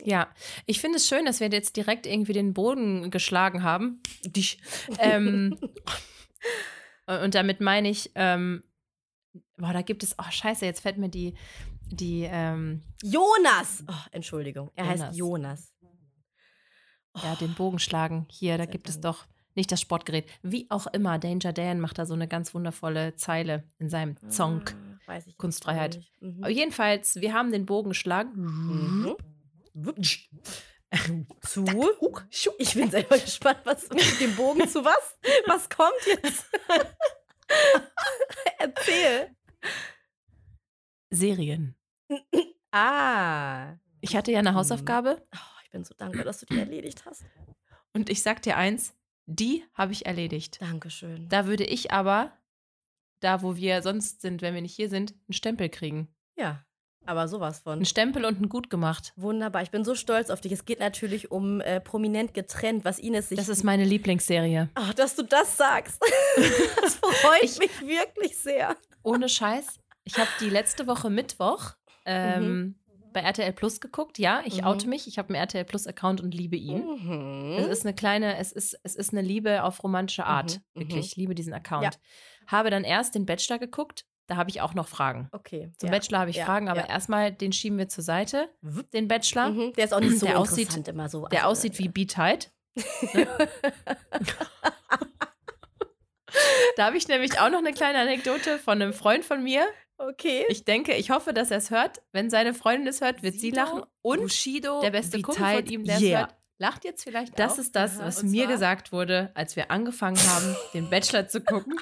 [0.05, 0.29] Ja,
[0.67, 4.01] ich finde es schön, dass wir jetzt direkt irgendwie den Boden geschlagen haben.
[4.25, 4.61] Dich.
[5.01, 5.59] Ähm,
[7.07, 8.63] und damit meine ich, ähm,
[9.57, 11.35] boah, da gibt es, oh scheiße, jetzt fällt mir die,
[11.91, 13.85] die ähm, Jonas.
[13.89, 15.01] Oh, Entschuldigung, er Jonas.
[15.03, 15.75] heißt Jonas.
[17.15, 17.21] Oh.
[17.23, 18.27] Ja, den Bogen schlagen.
[18.31, 20.27] Hier, da gibt es doch nicht das Sportgerät.
[20.43, 24.63] Wie auch immer, Danger Dan macht da so eine ganz wundervolle Zeile in seinem Song.
[25.07, 26.01] Ah, Kunstfreiheit.
[26.21, 26.45] Mhm.
[26.45, 28.33] Aber jedenfalls, wir haben den Bogen geschlagen.
[28.37, 29.17] Mhm.
[31.43, 31.65] Zu?
[32.59, 35.19] Ich bin selber gespannt, was mit dem Bogen zu was?
[35.47, 36.47] Was kommt jetzt?
[38.59, 39.35] Erzähl.
[41.11, 41.75] Serien.
[42.71, 43.77] Ah.
[44.03, 45.27] Ich hatte ja eine Hausaufgabe.
[45.35, 47.25] Oh, ich bin so dankbar, dass du die erledigt hast.
[47.95, 48.95] Und ich sag dir eins,
[49.25, 50.61] die habe ich erledigt.
[50.61, 51.27] Dankeschön.
[51.31, 52.31] Da würde ich aber,
[53.21, 56.09] da wo wir sonst sind, wenn wir nicht hier sind, einen Stempel kriegen.
[56.37, 56.63] Ja,
[57.09, 57.79] aber sowas von.
[57.79, 59.15] Ein Stempel und ein gut gemacht.
[59.17, 59.63] Wunderbar.
[59.63, 60.53] Ich bin so stolz auf dich.
[60.53, 63.39] Es geht natürlich um äh, prominent getrennt, was Ines sich.
[63.39, 64.69] Das ist meine Lieblingsserie.
[64.75, 66.03] Ach, dass du das sagst.
[66.83, 68.77] das freut ich, mich wirklich sehr.
[69.03, 69.81] Ohne Scheiß.
[70.09, 71.73] Ich habe die letzte Woche Mittwoch
[72.07, 72.75] ähm, mhm.
[73.13, 74.19] bei RTL Plus geguckt.
[74.19, 74.67] Ja, ich mhm.
[74.67, 75.07] oute mich.
[75.07, 76.83] Ich habe einen RTL Plus Account und liebe ihn.
[76.83, 77.57] Mhm.
[77.59, 80.61] Es ist eine kleine, es ist, es ist eine Liebe auf romantische Art.
[80.73, 80.81] Mhm.
[80.81, 81.85] Wirklich, ich liebe diesen Account.
[81.85, 81.91] Ja.
[82.47, 84.07] Habe dann erst den Bachelor geguckt.
[84.29, 85.29] Da habe ich auch noch Fragen.
[85.33, 85.73] Okay.
[85.77, 85.95] Zum ja.
[85.95, 86.47] Bachelor habe ich ja.
[86.47, 88.49] Fragen, aber erstmal den schieben wir zur Seite.
[88.93, 89.51] Den Bachelor.
[89.51, 89.73] Mhm.
[89.75, 91.27] Der ist auch nicht so der interessant aussieht, immer so.
[91.29, 92.47] Der aussieht wie Beat Tide.
[96.77, 99.67] da habe ich nämlich auch noch eine kleine Anekdote von einem Freund von mir,
[99.99, 100.45] Okay.
[100.49, 102.03] Ich denke, ich hoffe, dass er es hört.
[102.13, 103.83] Wenn seine Freundin es hört, wird Sido, sie lachen.
[104.03, 106.11] Und Bushido, der beste Kumpel von ihm, der yeah.
[106.11, 107.59] es hört, lacht jetzt vielleicht Das auch.
[107.59, 111.75] ist das, was Und mir gesagt wurde, als wir angefangen haben, den Bachelor zu gucken.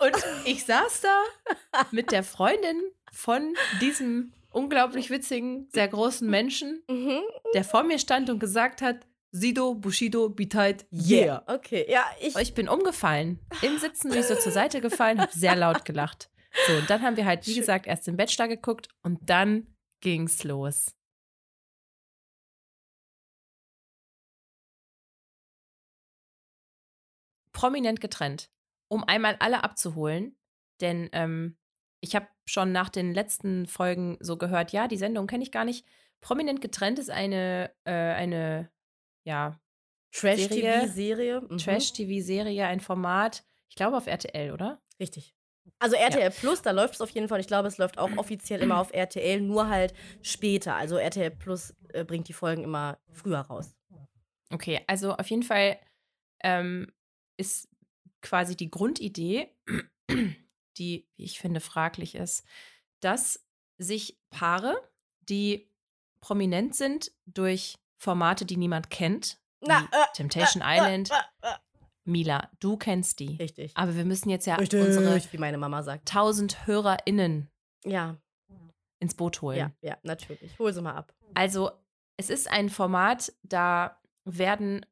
[0.00, 2.80] Und ich saß da mit der Freundin
[3.12, 7.20] von diesem unglaublich witzigen, sehr großen Menschen, mhm.
[7.54, 11.24] der vor mir stand und gesagt hat, Sido, Bushido, Beatheit, yeah.
[11.24, 11.42] yeah.
[11.46, 12.34] Okay, ja, ich.
[12.36, 13.38] Ich bin umgefallen.
[13.60, 16.30] Im Sitzen bin ich so zur Seite gefallen, habe sehr laut gelacht.
[16.66, 17.60] So, und dann haben wir halt, wie Schön.
[17.60, 19.66] gesagt, erst den Bachelor geguckt und dann
[20.00, 20.94] ging's los.
[27.52, 28.50] Prominent getrennt,
[28.88, 30.36] um einmal alle abzuholen,
[30.80, 31.56] denn ähm,
[32.00, 35.64] ich habe schon nach den letzten Folgen so gehört, ja, die Sendung kenne ich gar
[35.64, 35.84] nicht.
[36.20, 38.70] Prominent getrennt ist eine, äh, eine,
[39.24, 39.60] ja,
[40.12, 41.40] Trash-TV-Serie.
[41.42, 41.58] Mhm.
[41.58, 44.80] Trash-TV-Serie, ein Format, ich glaube auf RTL, oder?
[45.00, 45.34] Richtig.
[45.78, 46.30] Also RTL ja.
[46.30, 47.40] Plus, da läuft es auf jeden Fall.
[47.40, 50.74] Ich glaube, es läuft auch offiziell immer auf RTL, nur halt später.
[50.74, 53.74] Also RTL Plus äh, bringt die Folgen immer früher raus.
[54.50, 55.78] Okay, also auf jeden Fall
[56.42, 56.92] ähm,
[57.36, 57.68] ist
[58.22, 59.54] quasi die Grundidee,
[60.78, 62.44] die, wie ich finde, fraglich ist,
[63.00, 63.44] dass
[63.78, 64.76] sich Paare,
[65.28, 65.70] die
[66.20, 71.54] prominent sind durch Formate, die niemand kennt, Na, äh, Temptation äh, Island, äh, äh,
[72.08, 73.36] Mila, du kennst die.
[73.36, 73.72] Richtig.
[73.74, 76.08] Aber wir müssen jetzt ja Richtig, unsere wie meine Mama sagt.
[76.08, 77.50] 1000 HörerInnen
[77.84, 78.16] ja.
[78.98, 79.58] ins Boot holen.
[79.58, 80.58] Ja, ja, natürlich.
[80.58, 81.14] Hol sie mal ab.
[81.34, 81.70] Also,
[82.16, 84.86] es ist ein Format, da werden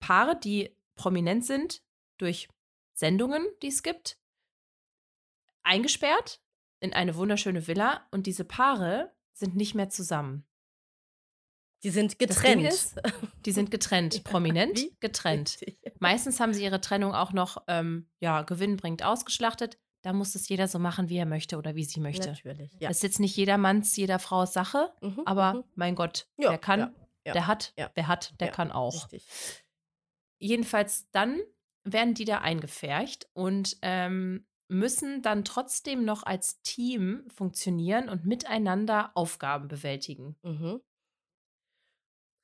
[0.00, 1.82] Paare, die prominent sind
[2.18, 2.48] durch
[2.92, 4.18] Sendungen, die es gibt,
[5.62, 6.40] eingesperrt
[6.80, 10.44] in eine wunderschöne Villa und diese Paare sind nicht mehr zusammen.
[11.82, 12.66] Die sind getrennt.
[12.66, 13.00] ist,
[13.44, 15.58] die sind getrennt, prominent getrennt.
[15.60, 15.94] Richtig.
[16.00, 19.78] Meistens haben sie ihre Trennung auch noch ähm, ja, gewinnbringend ausgeschlachtet.
[20.02, 22.28] Da muss es jeder so machen, wie er möchte oder wie sie möchte.
[22.28, 22.72] Natürlich.
[22.80, 22.88] Ja.
[22.88, 25.64] Das ist jetzt nicht jedermanns, jeder Frau's Sache, Mhm, aber mhm.
[25.74, 29.04] mein Gott, Ja, wer kann, der hat, wer hat, der kann auch.
[29.12, 29.26] Richtig.
[30.38, 31.40] Jedenfalls dann
[31.84, 39.12] werden die da eingepfercht und ähm, müssen dann trotzdem noch als Team funktionieren und miteinander
[39.14, 40.36] Aufgaben bewältigen.
[40.42, 40.80] Mhm.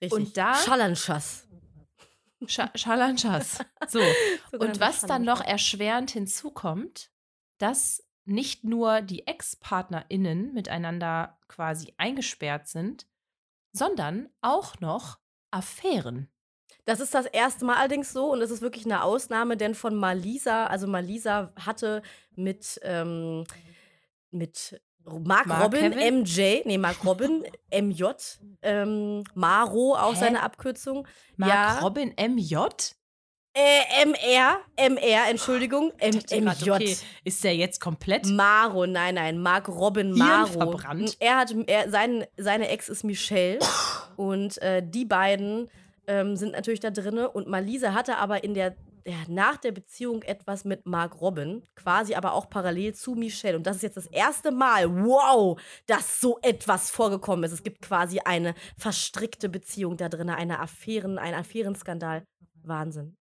[0.03, 0.13] Richtig.
[0.13, 1.47] Und da- Schallanschas.
[2.47, 3.59] Scha Schalanschas.
[3.89, 4.01] So.
[4.59, 7.11] Und was dann noch erschwerend hinzukommt,
[7.59, 13.07] dass nicht nur die Ex-PartnerInnen miteinander quasi eingesperrt sind,
[13.73, 15.19] sondern auch noch
[15.51, 16.29] Affären.
[16.85, 19.95] Das ist das erste Mal allerdings so und es ist wirklich eine Ausnahme, denn von
[19.95, 22.03] Malisa, also Malisa hatte
[22.35, 23.45] mit, ähm,
[24.31, 26.21] mit Mark, Mark Robin, Kevin?
[26.21, 28.05] MJ, nee, Mark Robin, MJ,
[28.63, 30.21] ähm, Maro, auch Hä?
[30.21, 31.07] seine Abkürzung.
[31.37, 32.57] Mark ja, Robin MJ?
[33.55, 36.71] äh, MR, MR, Entschuldigung, M dachte grad, MJ.
[36.71, 38.27] okay, ist der jetzt komplett?
[38.27, 40.49] Maro, nein, nein, Mark Robin Maro.
[40.49, 41.17] Hirnverbrannt.
[41.21, 43.59] Er hat, er, sein, seine Ex ist Michelle
[44.17, 45.69] und äh, die beiden
[46.07, 50.23] ähm, sind natürlich da drinne und Malisa hatte aber in der, ja, nach der Beziehung
[50.23, 54.07] etwas mit Mark Robin, quasi aber auch parallel zu Michelle und das ist jetzt das
[54.07, 57.53] erste Mal, wow, dass so etwas vorgekommen ist.
[57.53, 62.25] Es gibt quasi eine verstrickte Beziehung da drinne, eine Affären, ein Affärenskandal.
[62.65, 63.17] Wahnsinn.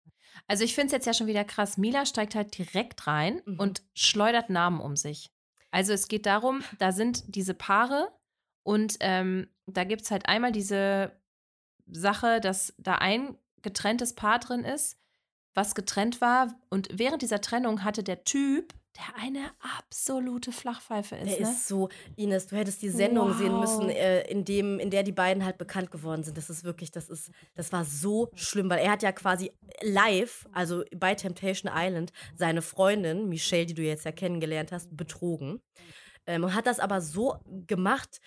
[0.47, 1.77] Also ich finde es jetzt ja schon wieder krass.
[1.77, 3.59] Mila steigt halt direkt rein Mhm.
[3.59, 5.29] und schleudert Namen um sich.
[5.71, 8.11] Also es geht darum, da sind diese Paare
[8.63, 11.11] und ähm, da gibt es halt einmal diese
[11.85, 14.97] Sache, dass da ein getrenntes Paar drin ist,
[15.57, 16.55] was getrennt war.
[16.69, 21.51] Und während dieser Trennung hatte der Typ, der eine absolute Flachpfeife ist, Der ne?
[21.51, 23.59] ist so, Ines, du hättest die Sendung sehen Wow.
[23.61, 26.37] müssen, äh, in, dem, in der die beiden halt bekannt geworden sind.
[26.37, 30.47] Das ist wirklich, das ist, das war so schlimm, weil er hat ja quasi live,
[30.51, 35.59] also bei Temptation Island, seine Freundin, Michelle, die du jetzt ja kennengelernt hast, betrogen.
[36.25, 38.19] Ähm, und hat das aber so gemacht,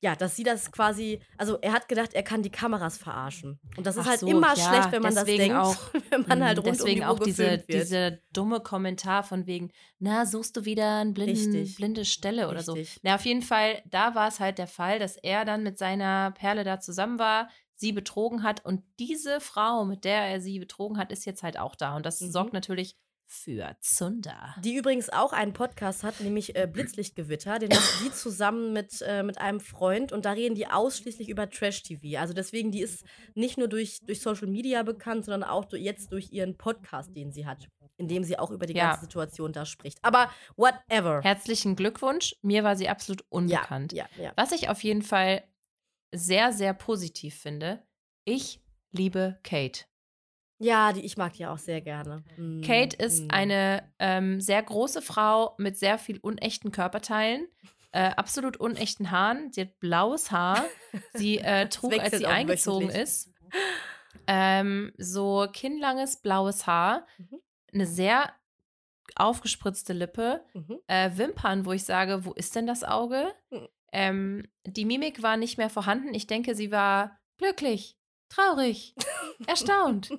[0.00, 3.58] ja, dass sie das quasi, also er hat gedacht, er kann die Kameras verarschen.
[3.76, 5.76] Und das ist Ach halt so, immer ja, schlecht, wenn man das denkt, auch,
[6.10, 9.70] wenn man Mm, halt rund Deswegen um die auch diese, dieser dumme Kommentar von wegen,
[9.98, 12.74] na, suchst du wieder eine blinde Stelle oder so.
[12.74, 13.00] Richtig.
[13.02, 16.30] Na, auf jeden Fall, da war es halt der Fall, dass er dann mit seiner
[16.32, 20.98] Perle da zusammen war, sie betrogen hat und diese Frau, mit der er sie betrogen
[20.98, 21.96] hat, ist jetzt halt auch da.
[21.96, 22.30] Und das Mhm.
[22.32, 22.96] sorgt natürlich
[23.30, 24.54] für Zunder.
[24.64, 27.58] Die übrigens auch einen Podcast hat, nämlich äh, Blitzlichtgewitter.
[27.58, 31.48] Den macht die zusammen mit, äh, mit einem Freund und da reden die ausschließlich über
[31.50, 32.18] Trash-TV.
[32.18, 36.10] Also deswegen, die ist nicht nur durch, durch Social Media bekannt, sondern auch durch, jetzt
[36.12, 38.88] durch ihren Podcast, den sie hat, in dem sie auch über die Ja.
[38.92, 39.98] ganze Situation da spricht.
[40.02, 41.20] Aber whatever.
[41.22, 42.34] Herzlichen Glückwunsch.
[42.40, 43.92] Mir war sie absolut unbekannt.
[43.92, 44.32] Ja, ja.
[44.36, 45.44] Was ich auf jeden Fall
[46.14, 47.82] sehr, sehr positiv finde,
[48.24, 49.84] ich liebe Kate.
[50.58, 52.24] Ja, die, ich mag die auch sehr gerne.
[52.36, 53.30] Mm, Kate ist mm.
[53.30, 57.46] eine ähm, sehr große Frau mit sehr viel unechten Körperteilen,
[57.92, 59.52] äh, absolut unechten Haaren.
[59.52, 60.64] Sie hat blaues Haar.
[61.14, 63.02] Sie äh, trug, als sie eingezogen wöchentlich.
[63.02, 63.32] ist,
[64.26, 67.40] ähm, so kinnlanges blaues Haar, Mhm.
[67.72, 68.32] eine sehr
[69.16, 70.78] aufgespritzte Lippe, Mhm.
[70.86, 73.32] äh, Wimpern, wo ich sage, wo ist denn das Auge?
[73.50, 73.68] Hm.
[73.92, 76.12] Ähm, die Mimik war nicht mehr vorhanden.
[76.12, 77.96] Ich denke, sie war glücklich,
[78.28, 78.94] traurig,
[79.46, 80.10] erstaunt.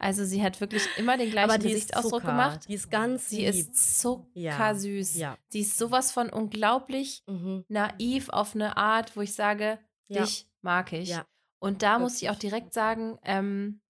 [0.00, 2.68] Also sie hat wirklich immer den gleichen die Gesichtsausdruck gemacht.
[2.68, 3.48] Die ist ganz Sie lieb.
[3.48, 5.16] ist zuckersüß.
[5.16, 5.36] Ja.
[5.48, 7.64] Sie ist sowas von unglaublich Mhm.
[7.68, 9.78] naiv auf eine Art, wo ich sage,
[10.08, 10.22] Ja.
[10.22, 11.08] dich mag ich.
[11.10, 11.26] Ja.
[11.58, 13.80] Und da muss ich auch direkt sagen, ähm,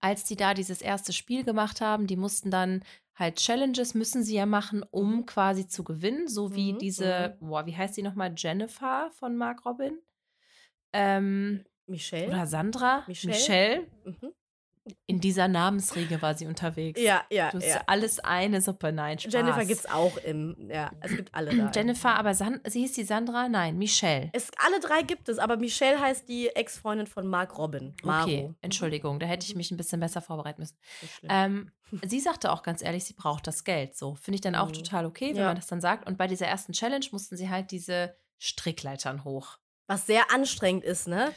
[0.00, 4.36] als die da dieses erste Spiel gemacht haben, die mussten dann halt Challenges müssen sie
[4.36, 8.32] ja machen, um quasi zu gewinnen, so wie Mhm, diese, boah, wie heißt die nochmal,
[8.36, 9.98] Jennifer von Mark Robin?
[10.92, 12.28] Ähm, Michelle?
[12.28, 13.02] oder Sandra?
[13.08, 13.32] Michelle?
[13.34, 13.86] Michelle?
[14.04, 14.32] Mhm.
[15.06, 17.00] In dieser Namensriege war sie unterwegs.
[17.00, 17.82] Ja, ja, Du hast ja.
[17.86, 19.32] alles eine Suppe, nein, Spaß.
[19.32, 21.70] Jennifer gibt's auch im, ja, es gibt alle da.
[21.74, 23.48] Jennifer, aber San sie hieß die Sandra?
[23.48, 24.30] Nein, Michelle.
[24.32, 27.94] Es, alle drei gibt es, aber Michelle heißt die Ex-Freundin von Mark Robin.
[28.02, 28.24] Maro.
[28.24, 30.76] Okay, Entschuldigung, da hätte ich mich ein bisschen besser vorbereiten müssen.
[31.28, 31.70] Ähm,
[32.04, 33.96] sie sagte auch ganz ehrlich, sie braucht das Geld.
[33.96, 34.72] So finde ich dann auch Mhm.
[34.74, 35.46] total okay, wenn Ja.
[35.46, 36.06] man das dann sagt.
[36.06, 39.58] Und bei dieser ersten Challenge mussten sie halt diese Strickleitern hoch.
[39.86, 41.32] Was sehr anstrengend ist, ne?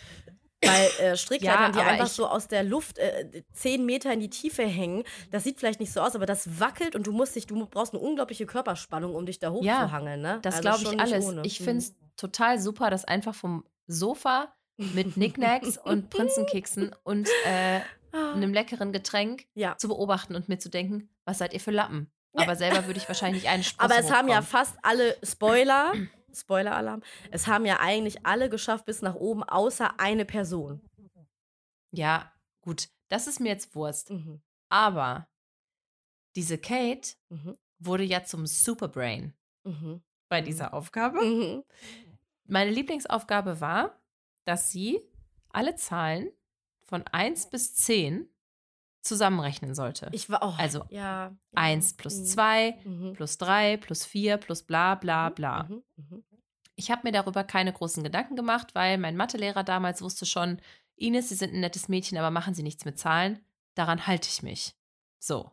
[0.63, 4.29] Weil äh, Strickleitern, Ja, die einfach so aus der Luft äh, zehn Meter in die
[4.29, 7.47] Tiefe hängen, das sieht vielleicht nicht so aus, aber das wackelt und du musst dich,
[7.47, 10.39] du brauchst eine unglaubliche Körperspannung, um dich da hochzuhangeln, ne?
[10.43, 11.25] Das Also glaube ich alles.
[11.25, 11.41] ohne.
[11.45, 11.63] Ich Mhm.
[11.63, 17.79] finde es total super, das einfach vom Sofa mit Knickknacks und Prinzenkeksen und äh,
[18.13, 18.33] Ah.
[18.33, 19.77] einem leckeren Getränk Ja.
[19.77, 22.11] zu beobachten und mir zu denken, was seid ihr für Lappen?
[22.33, 25.93] Aber selber würde ich wahrscheinlich einen Spross Aber es haben ja fast alle Spoiler.
[26.33, 30.81] Spoiler-Alarm, es haben ja eigentlich alle geschafft bis nach oben, außer eine Person.
[31.91, 34.09] Ja, gut, das ist mir jetzt Wurst.
[34.09, 34.41] Mhm.
[34.69, 35.27] Aber
[36.35, 37.57] diese Kate Mhm.
[37.79, 40.01] wurde ja zum Superbrain Mhm.
[40.29, 41.21] bei dieser Aufgabe.
[41.23, 41.63] Mhm.
[42.45, 43.99] Meine Lieblingsaufgabe war,
[44.45, 45.01] dass sie
[45.49, 46.31] alle Zahlen
[46.83, 48.29] von 1 bis 10
[49.01, 50.09] zusammenrechnen sollte.
[50.11, 50.57] Ich war auch.
[50.59, 51.27] Also, ja.
[51.27, 51.35] ja.
[51.55, 52.25] 1 plus Mhm.
[52.25, 53.13] 2 Mhm.
[53.13, 55.63] plus 3 plus 4 plus bla bla bla.
[55.63, 55.83] Mhm.
[55.97, 56.23] Mhm.
[56.75, 60.59] Ich habe mir darüber keine großen Gedanken gemacht, weil mein Mathelehrer damals wusste schon,
[60.95, 63.39] Ines, Sie sind ein nettes Mädchen, aber machen Sie nichts mit Zahlen.
[63.75, 64.75] Daran halte ich mich.
[65.19, 65.51] So.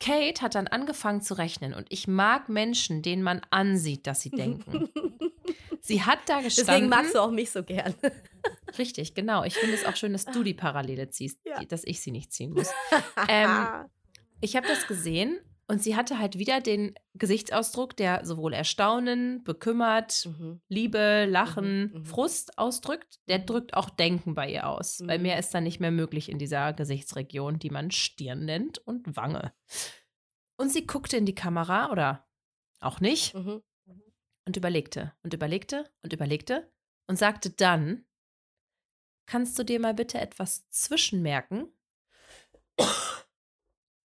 [0.00, 4.30] Kate hat dann angefangen zu rechnen und ich mag Menschen, denen man ansieht, dass sie
[4.30, 4.88] denken.
[5.86, 6.66] Sie hat da gestanden.
[6.66, 7.94] Deswegen magst du auch mich so gern.
[8.78, 9.44] Richtig, genau.
[9.44, 11.58] Ich finde es auch schön, dass du die Parallele ziehst, Ja.
[11.60, 12.70] die, dass ich sie nicht ziehen muss.
[13.28, 13.84] Ähm,
[14.40, 20.26] Ich habe das gesehen und sie hatte halt wieder den Gesichtsausdruck, der sowohl Erstaunen, bekümmert,
[20.26, 20.60] Mhm.
[20.68, 22.04] Liebe, Lachen, Mhm, mhm.
[22.06, 23.20] Frust ausdrückt.
[23.28, 25.00] Der drückt auch Denken bei ihr aus.
[25.04, 25.22] Weil Mhm.
[25.22, 29.52] mehr ist dann nicht mehr möglich in dieser Gesichtsregion, die man Stirn nennt und Wange.
[30.56, 32.26] Und sie guckte in die Kamera oder
[32.80, 33.62] auch nicht Mhm.
[34.46, 36.70] Und überlegte und überlegte und überlegte
[37.06, 38.04] und sagte dann,
[39.26, 41.72] kannst du dir mal bitte etwas zwischenmerken?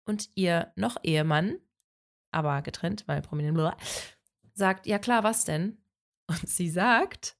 [0.05, 1.59] Und ihr noch Ehemann,
[2.31, 3.77] aber getrennt, weil prominent,
[4.55, 5.83] sagt, ja klar, was denn?
[6.27, 7.37] Und sie sagt,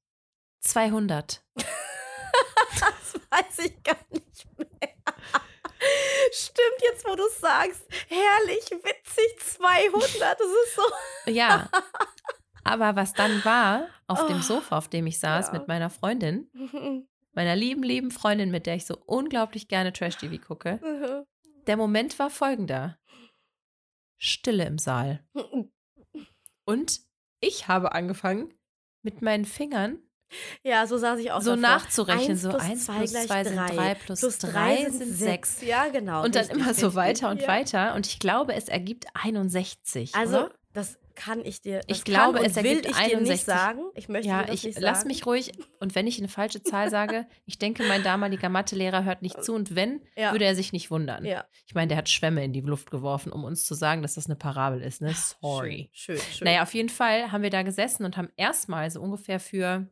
[0.61, 1.45] 200.
[2.79, 4.95] Das weiß ich gar nicht mehr.
[6.33, 7.83] Stimmt jetzt, wo du sagst.
[8.09, 10.21] Herrlich, witzig, 200.
[10.21, 10.83] Das ist so.
[11.31, 11.71] Ja.
[12.67, 15.53] Aber was dann war, auf dem Oh, Sofa, auf dem ich saß ja.
[15.55, 16.51] mit meiner Freundin,
[17.33, 20.81] meiner lieben, lieben Freundin, mit der ich so unglaublich gerne Trash-TV gucke,
[21.67, 22.99] der Moment war folgender.
[24.19, 25.23] Stille im Saal.
[26.65, 27.01] Und
[27.41, 28.53] ich habe angefangen,
[29.03, 29.99] mit meinen Fingern
[30.65, 31.63] Ja, so saß ich auch so davor.
[31.63, 32.31] nachzurechnen.
[32.31, 33.75] Eins so plus 1 zwei plus gleich 2 sind drei.
[33.77, 35.19] 3, plus, Plus 3 drei sind sind 6.
[35.19, 35.63] sechs.
[35.63, 36.25] Ja, genau.
[36.25, 37.49] Und dann richtig, immer so weiter und ja.
[37.49, 37.95] weiter.
[37.95, 40.15] Und ich glaube, es ergibt 61.
[40.17, 40.55] Also, oder?
[40.73, 41.81] das kann ich dir.
[41.89, 43.29] Das Ich glaube, es will ich dir 61.
[43.29, 43.81] nicht sagen.
[43.95, 45.09] Ich möchte dir Ja, das ich nicht lass sagen.
[45.09, 45.53] mich ruhig.
[45.81, 49.55] Und wenn ich eine falsche Zahl sage, ich denke, mein damaliger Mathelehrer hört nicht zu.
[49.55, 50.31] Und wenn, Ja.
[50.33, 51.25] würde er sich nicht wundern.
[51.25, 51.45] Ja.
[51.67, 54.27] Ich meine, der hat Schwämme in die Luft geworfen, um uns zu sagen, dass das
[54.27, 55.01] eine Parabel ist.
[55.03, 55.13] Ne?
[55.41, 55.91] Sorry.
[55.93, 56.33] Schön, schön.
[56.35, 56.45] schön.
[56.45, 59.89] Naja, auf jeden Fall haben wir da gesessen und haben erstmal so ungefähr für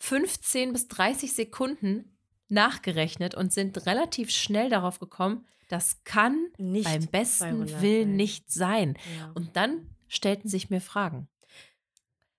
[0.00, 2.16] 15 bis 30 Sekunden
[2.48, 8.16] nachgerechnet und sind relativ schnell darauf gekommen, das kann nicht beim besten 200 Willen sein.
[8.16, 8.98] nicht sein.
[9.18, 9.30] Ja.
[9.34, 11.28] Und dann stellten sich mir Fragen.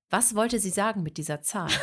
[0.10, 1.70] Was wollte sie sagen mit dieser Zahl?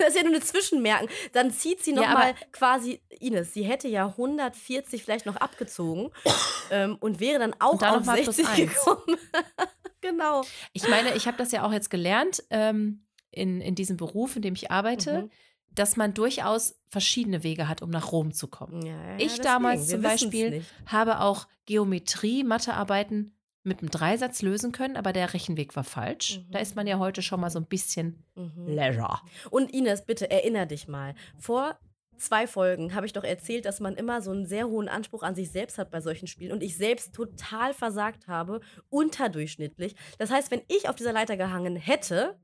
[0.00, 1.08] Das ist ja nur eine Zwischenmerken.
[1.32, 6.10] Dann zieht sie Ja, nochmal aber- quasi, Ines, sie hätte ja 140 vielleicht noch abgezogen
[6.70, 8.74] ähm, und wäre dann auch Und dann auf noch mal plus 60 eins.
[8.76, 9.16] gekommen.
[10.00, 10.44] genau.
[10.72, 14.42] Ich meine, ich habe das ja auch jetzt gelernt ähm, in, in diesem Beruf, in
[14.42, 15.30] dem ich arbeite, Mhm.
[15.74, 18.84] Dass man durchaus verschiedene Wege hat, um nach Rom zu kommen.
[18.84, 24.96] Ja, ja, Ich damals zum Beispiel habe auch Geometrie, Mathearbeiten mit einem Dreisatz lösen können,
[24.96, 26.38] aber der Rechenweg war falsch.
[26.38, 26.50] Mhm.
[26.52, 28.66] Da ist man ja heute schon mal so ein bisschen Mhm.
[28.68, 29.20] leisure.
[29.50, 31.14] Und Ines, bitte erinner dich mal.
[31.38, 31.78] Vor
[32.16, 35.34] zwei Folgen habe ich doch erzählt, dass man immer so einen sehr hohen Anspruch an
[35.34, 39.94] sich selbst hat bei solchen Spielen und ich selbst total versagt habe, unterdurchschnittlich.
[40.18, 42.36] Das heißt, wenn ich auf dieser Leiter gehangen hätte,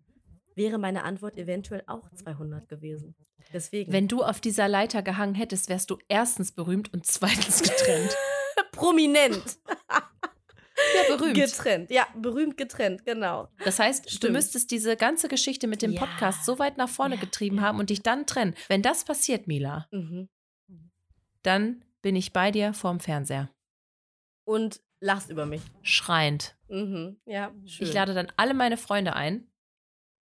[0.54, 3.14] wäre meine Antwort eventuell auch 200 gewesen.
[3.52, 3.92] Deswegen.
[3.92, 8.16] Wenn du auf dieser Leiter gehangen hättest, wärst du erstens berühmt und zweitens getrennt.
[8.72, 9.58] prominent.
[9.90, 11.34] ja, berühmt.
[11.34, 11.90] Getrennt.
[11.90, 13.48] Ja, berühmt getrennt, genau.
[13.64, 14.32] Das heißt, du Stimmt.
[14.34, 16.00] müsstest diese ganze Geschichte mit dem Ja.
[16.04, 18.54] Podcast so weit nach vorne Ja, getrieben haben und dich dann trennen.
[18.68, 20.28] Wenn das passiert, Mila, Mhm.
[21.42, 23.50] dann bin ich bei dir vorm Fernseher.
[24.44, 25.62] Und lachst über mich.
[25.82, 26.56] Schreiend.
[26.68, 27.18] Mhm.
[27.26, 27.86] Ja, schön.
[27.86, 29.46] Ich lade dann alle meine Freunde ein.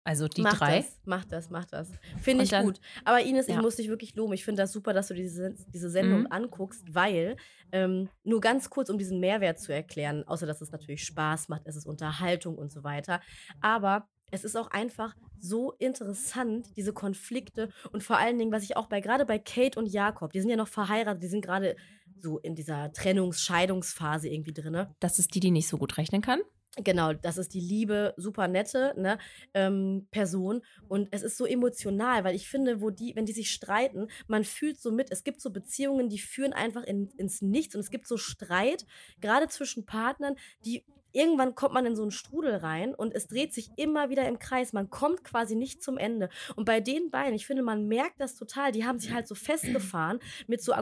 [0.04, 0.78] Also die mach drei.
[0.78, 1.92] Das, mach das, mach das.
[2.22, 2.80] Finde ich dann- gut.
[3.06, 3.62] Aber Ines, ich Ja.
[3.62, 4.34] muss dich wirklich loben.
[4.34, 6.28] Ich finde das super, dass du diese, diese Sendung Mhm.
[6.32, 7.36] anguckst, weil,
[7.72, 11.64] ähm, nur ganz kurz, um diesen Mehrwert zu erklären, außer dass es natürlich Spaß macht,
[11.66, 13.22] es ist Unterhaltung und so weiter.
[13.62, 18.78] Aber es ist auch einfach so interessant, diese Konflikte und vor allen Dingen, was ich
[18.78, 21.76] auch bei, gerade bei Kate und Jakob, die sind ja noch verheiratet, die sind gerade
[22.20, 24.88] so in dieser Trennungs-, Scheidungsphase irgendwie drin.
[25.00, 26.42] Das ist die, die nicht so gut rechnen kann.
[26.84, 29.18] Genau, das ist die liebe, super nette ne,
[29.54, 30.62] ähm, Person.
[30.88, 34.44] Und es ist so emotional, weil ich finde, wo die, wenn die sich streiten, man
[34.44, 37.76] fühlt so mit, es gibt so Beziehungen, die führen einfach in, ins Nichts.
[37.76, 38.86] Und es gibt so Streit,
[39.20, 43.54] gerade zwischen Partnern, die irgendwann kommt man in so einen Strudel rein und es dreht
[43.54, 44.74] sich immer wieder im Kreis.
[44.74, 46.30] Man kommt quasi nicht zum Ende.
[46.56, 49.36] Und bei den beiden, ich finde, man merkt das total, die haben sich halt so
[49.36, 50.74] festgefahren mit so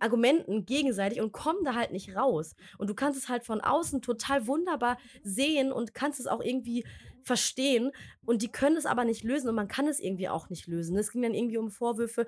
[0.00, 2.54] Argument, Argumenten gegenseitig und kommen da halt nicht raus.
[2.78, 6.84] Und du kannst es halt von außen total wunderbar sehen und kannst es auch irgendwie
[7.22, 7.92] verstehen.
[8.24, 10.96] Und die können es aber nicht lösen und man kann es irgendwie auch nicht lösen.
[10.96, 12.26] Es ging dann irgendwie um Vorwürfe,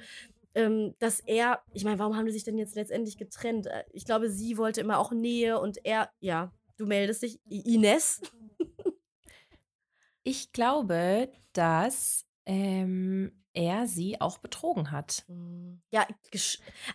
[0.55, 3.67] ähm, dass er, ich meine, warum haben die sich denn jetzt letztendlich getrennt?
[3.67, 8.21] Äh, ich glaube, sie wollte immer auch Nähe und er, ja, du meldest dich, Ines.
[10.25, 15.25] Ich glaube, dass ähm, er sie auch betrogen hat.
[15.27, 16.07] Hm, ja,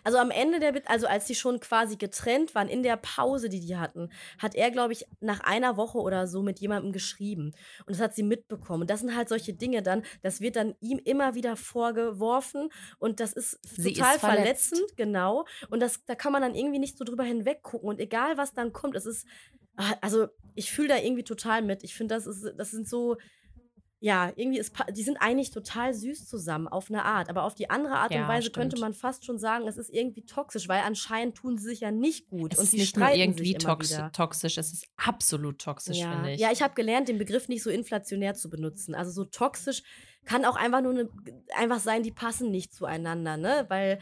[0.04, 3.60] also am Ende der, also als sie schon quasi getrennt waren, in der Pause, die
[3.60, 7.52] die hatten, hat er, glaube ich, nach einer Woche oder so mit jemandem geschrieben.
[7.86, 8.82] Und das hat sie mitbekommen.
[8.82, 12.70] Und das sind halt solche Dinge dann, das wird dann ihm immer wieder vorgeworfen.
[12.98, 15.44] Und das ist sie total ist verletzend, genau.
[15.70, 17.88] Und das, da kann man dann irgendwie nicht so drüber hinweg gucken.
[17.88, 19.26] Und egal, was dann kommt, es ist,
[19.76, 21.84] ah, also ich fühle da irgendwie total mit.
[21.84, 23.16] Ich finde, das ist, das sind so
[24.00, 27.68] ja, irgendwie ist, die sind eigentlich total süß zusammen auf eine Art, aber auf die
[27.68, 28.56] andere Art ja, und Weise stimmt.
[28.56, 31.90] könnte man fast schon sagen, es ist irgendwie toxisch, weil anscheinend tun sie sich ja
[31.90, 35.98] nicht gut es und ist sie nicht nur irgendwie tox toxisch, es ist absolut toxisch,
[35.98, 36.12] ja.
[36.12, 36.40] finde ich.
[36.40, 38.94] Ja, ich habe gelernt, den Begriff nicht so inflationär zu benutzen.
[38.94, 39.82] Also so toxisch
[40.24, 41.08] kann auch einfach nur eine,
[41.56, 43.64] einfach sein, die passen nicht zueinander, ne?
[43.68, 43.98] Weil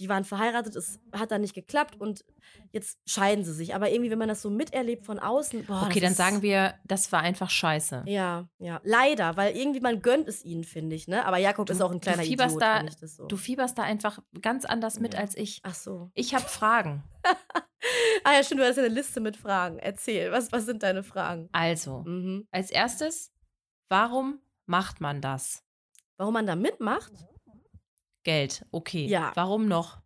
[0.00, 2.24] die waren verheiratet, es hat dann nicht geklappt und
[2.72, 3.74] jetzt scheiden sie sich.
[3.74, 5.64] Aber irgendwie, wenn man das so miterlebt von außen.
[5.66, 8.04] Boah, okay, dann sagen wir, das war einfach scheiße.
[8.06, 8.80] Ja, ja.
[8.84, 11.06] Leider, weil irgendwie man gönnt es ihnen, finde ich.
[11.06, 11.24] Ne?
[11.24, 13.26] Aber Jakob du, ist auch ein kleiner du Idiot, da, ich das so.
[13.26, 15.20] Du fieberst da einfach ganz anders mit ja.
[15.20, 15.60] als ich.
[15.62, 16.10] Ach so.
[16.14, 17.04] Ich habe Fragen.
[18.24, 19.78] ah ja, stimmt, du hast ja eine Liste mit Fragen.
[19.78, 21.48] Erzähl, was, was sind deine Fragen?
[21.52, 22.46] Also, mhm.
[22.50, 23.32] als erstes,
[23.88, 25.62] warum macht man das?
[26.16, 27.12] Warum man da mitmacht?
[28.24, 29.06] Geld, okay.
[29.06, 29.32] Ja.
[29.34, 29.98] Warum noch?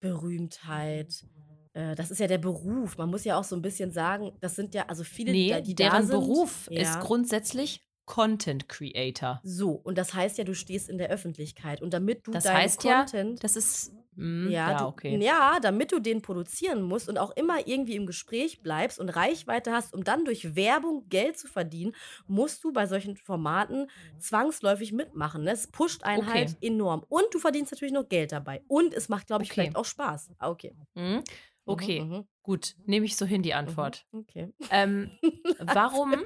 [0.00, 1.26] Berühmtheit.
[1.74, 2.96] Äh, das ist ja der Beruf.
[2.96, 5.62] Man muss ja auch so ein bisschen sagen, das sind ja, also viele, nee, die,
[5.62, 6.80] die deren da sind, Beruf ja.
[6.80, 9.40] ist grundsätzlich Content Creator.
[9.44, 11.80] So, und das heißt ja, du stehst in der Öffentlichkeit.
[11.80, 13.38] Und damit du das deinen heißt Content.
[13.38, 13.92] Ja, das ist.
[14.16, 15.16] Mh, ja, ja, du, okay.
[15.22, 19.70] ja, damit du den produzieren musst und auch immer irgendwie im Gespräch bleibst und Reichweite
[19.72, 21.94] hast, um dann durch Werbung Geld zu verdienen,
[22.26, 23.88] musst du bei solchen Formaten
[24.18, 25.44] zwangsläufig mitmachen.
[25.44, 25.52] Ne?
[25.52, 26.32] Es pusht einen Okay.
[26.32, 27.04] halt enorm.
[27.08, 28.62] Und du verdienst natürlich noch Geld dabei.
[28.66, 29.60] Und es macht, glaube ich, Okay.
[29.60, 30.32] vielleicht auch Spaß.
[30.38, 30.74] Ah, Okay.
[30.94, 31.22] Mhm.
[31.66, 32.74] Okay, Mhm, gut.
[32.86, 34.04] Nehme ich so hin die mhm, Antwort.
[34.10, 34.20] mhm.
[34.20, 34.52] Okay.
[34.70, 35.10] Ähm,
[35.60, 36.16] warum?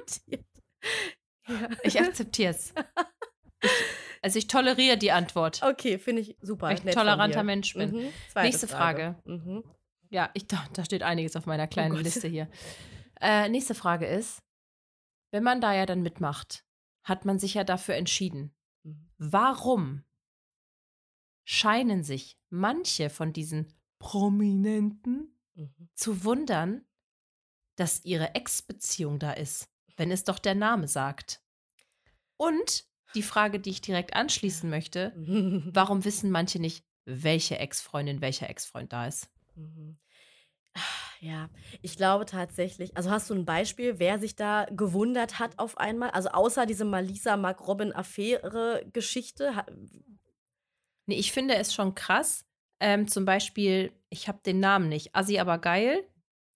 [1.47, 1.69] Ja.
[1.83, 2.73] Ich akzeptiere es.
[4.21, 5.61] Also ich toleriere die Antwort.
[5.61, 6.67] Okay, finde ich super.
[6.67, 7.43] Weil ich ein toleranter.
[7.43, 7.91] Mensch bin.
[7.91, 8.09] Mhm.
[8.41, 9.15] Nächste Frage.
[9.25, 9.63] Mhm.
[10.09, 11.99] Ja, ich, da, da steht einiges auf meiner kleinen Oh.
[11.99, 12.49] Liste hier.
[13.21, 14.41] Äh, nächste Frage ist,
[15.31, 16.65] wenn man da ja dann mitmacht,
[17.03, 18.55] hat man sich ja dafür entschieden.
[18.83, 19.09] Mhm.
[19.19, 20.03] Warum
[21.43, 25.89] scheinen sich manche von diesen Prominenten Mhm.
[25.93, 26.83] zu wundern,
[27.77, 31.41] dass ihre Ex-Beziehung da ist, wenn es doch der Name sagt?
[32.37, 35.13] Und die Frage, die ich direkt anschließen möchte,
[35.73, 39.29] warum wissen manche nicht, welche Ex-Freundin, welcher Ex-Freund da ist?
[39.55, 39.97] Mhm.
[40.73, 40.79] Ah,
[41.21, 41.49] Ja,
[41.81, 42.97] ich glaube tatsächlich.
[42.97, 46.09] Also hast du ein Beispiel, wer sich da gewundert hat auf einmal?
[46.11, 49.53] Also außer diese Malisa Mark Robin Affäre Geschichte.
[51.05, 52.45] Nee, ich finde es schon krass.
[52.79, 56.03] Ähm, zum Beispiel, ich habe den Namen nicht, Assi aber geil.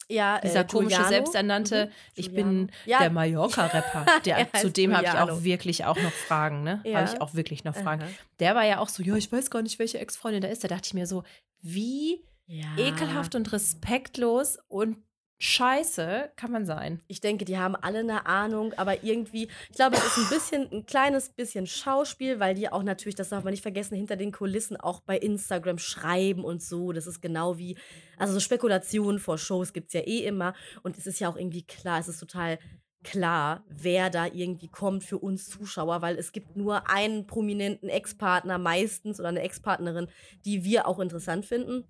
[0.10, 1.08] Ja, Dieser äh, komische, Giuliano.
[1.10, 4.06] selbsternannte, Mhm, ich bin ja, der Mallorca-Rapper.
[4.26, 6.82] Er zu dem habe ich auch wirklich auch noch Fragen, ne?
[6.84, 7.00] Ja.
[7.02, 8.02] Habe ich auch wirklich noch Fragen.
[8.02, 8.10] Aha.
[8.40, 10.64] Der war ja auch so, ja, ich weiß gar nicht, welche Ex-Freundin da ist.
[10.64, 11.24] Da dachte ich mir so,
[11.62, 12.66] wie Ja.
[12.78, 14.98] ekelhaft und respektlos und
[15.40, 17.02] scheiße kann man sein.
[17.08, 20.72] Ich denke, die haben alle eine Ahnung, aber irgendwie, ich glaube, es ist ein bisschen,
[20.72, 24.34] ein kleines bisschen Schauspiel, weil die auch natürlich, das darf man nicht vergessen, hinter den
[24.34, 26.92] Kulissen auch bei Instagram schreiben und so.
[26.92, 27.78] Das ist genau wie,
[28.18, 30.54] also so Spekulationen vor Shows gibt es ja eh immer.
[30.84, 32.60] Und es ist ja auch irgendwie klar, es ist total
[33.04, 38.58] klar, wer da irgendwie kommt für uns Zuschauer, weil es gibt nur einen prominenten Ex-Partner
[38.58, 40.08] meistens oder eine Ex-Partnerin,
[40.44, 41.86] die wir auch interessant finden.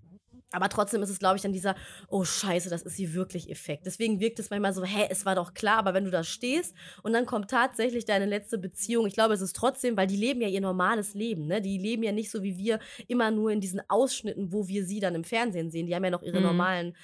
[0.52, 1.76] Aber trotzdem ist es, glaube ich, dann dieser,
[2.08, 3.86] oh Scheiße, das ist sie wirklich Effekt.
[3.86, 6.76] Deswegen wirkt es manchmal so, hä, es war doch klar, aber wenn du da stehst
[7.04, 10.42] und dann kommt tatsächlich deine letzte Beziehung, ich glaube, es ist trotzdem, weil die leben
[10.42, 11.62] ja ihr normales Leben, ne?
[11.62, 15.00] Die leben ja nicht so wie wir immer nur in diesen Ausschnitten, wo wir sie
[15.00, 15.86] dann im Fernsehen sehen.
[15.86, 16.46] Die haben ja noch ihre Mhm.
[16.48, 16.96] normalen,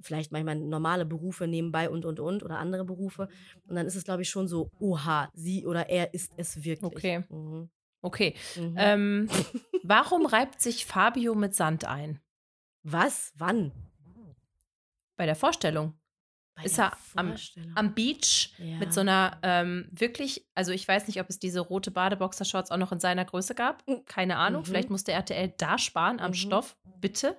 [0.00, 3.28] vielleicht manchmal normale Berufe nebenbei und und und oder andere Berufe.
[3.66, 6.84] Und dann ist es, glaube ich, schon so, oha, sie oder er ist es wirklich.
[6.94, 7.24] Okay.
[7.28, 7.70] Mhm.
[8.02, 8.34] Okay.
[8.56, 8.74] Mhm.
[8.76, 9.28] Ähm,
[9.82, 12.20] warum reibt sich Fabio mit Sand ein?
[12.84, 13.32] Was?
[13.36, 13.72] Wann?
[15.16, 15.94] Bei der Vorstellung.
[16.56, 17.72] Bei Ist der er am- Vorstellung.
[17.76, 18.76] Am Beach Ja.
[18.76, 22.76] mit so einer ähm, wirklich, also ich weiß nicht, ob es diese rote Badeboxershorts auch
[22.76, 23.82] noch in seiner Größe gab.
[24.06, 24.62] Keine Ahnung.
[24.62, 24.66] Mhm.
[24.66, 26.34] Vielleicht musste RTL da sparen am Mhm.
[26.34, 26.76] Stoff.
[27.00, 27.36] Bitte.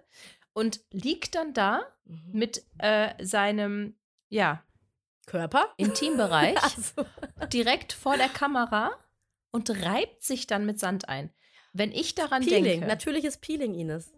[0.53, 2.29] Und liegt dann da Mhm.
[2.33, 3.95] mit äh, seinem,
[4.29, 4.63] ja,
[5.27, 5.73] Körper?
[5.77, 7.05] Intimbereich Ach so.
[7.51, 8.91] direkt vor der Kamera
[9.51, 11.31] und reibt sich dann mit Sand ein.
[11.73, 14.13] Wenn ich daran Peeling, denke, natürliches Peeling, Ines.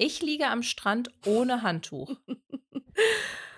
[0.00, 2.16] Ich liege am Strand ohne Handtuch.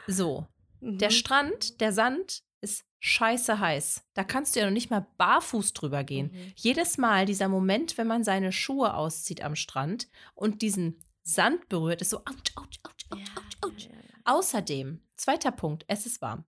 [0.06, 0.46] So,
[0.80, 1.14] der Mhm.
[1.14, 4.02] Strand, der Sand ist scheiße heiß.
[4.14, 6.30] Da kannst du ja noch nicht mal barfuß drüber gehen.
[6.32, 6.52] Mhm.
[6.56, 12.00] Jedes Mal dieser Moment, wenn man seine Schuhe auszieht am Strand und diesen Sand berührt,
[12.02, 12.24] ist so, ouch,
[12.56, 13.88] ouch, ouch, ouch, ouch, ouch.
[14.24, 16.44] Außerdem, zweiter Punkt, es ist warm.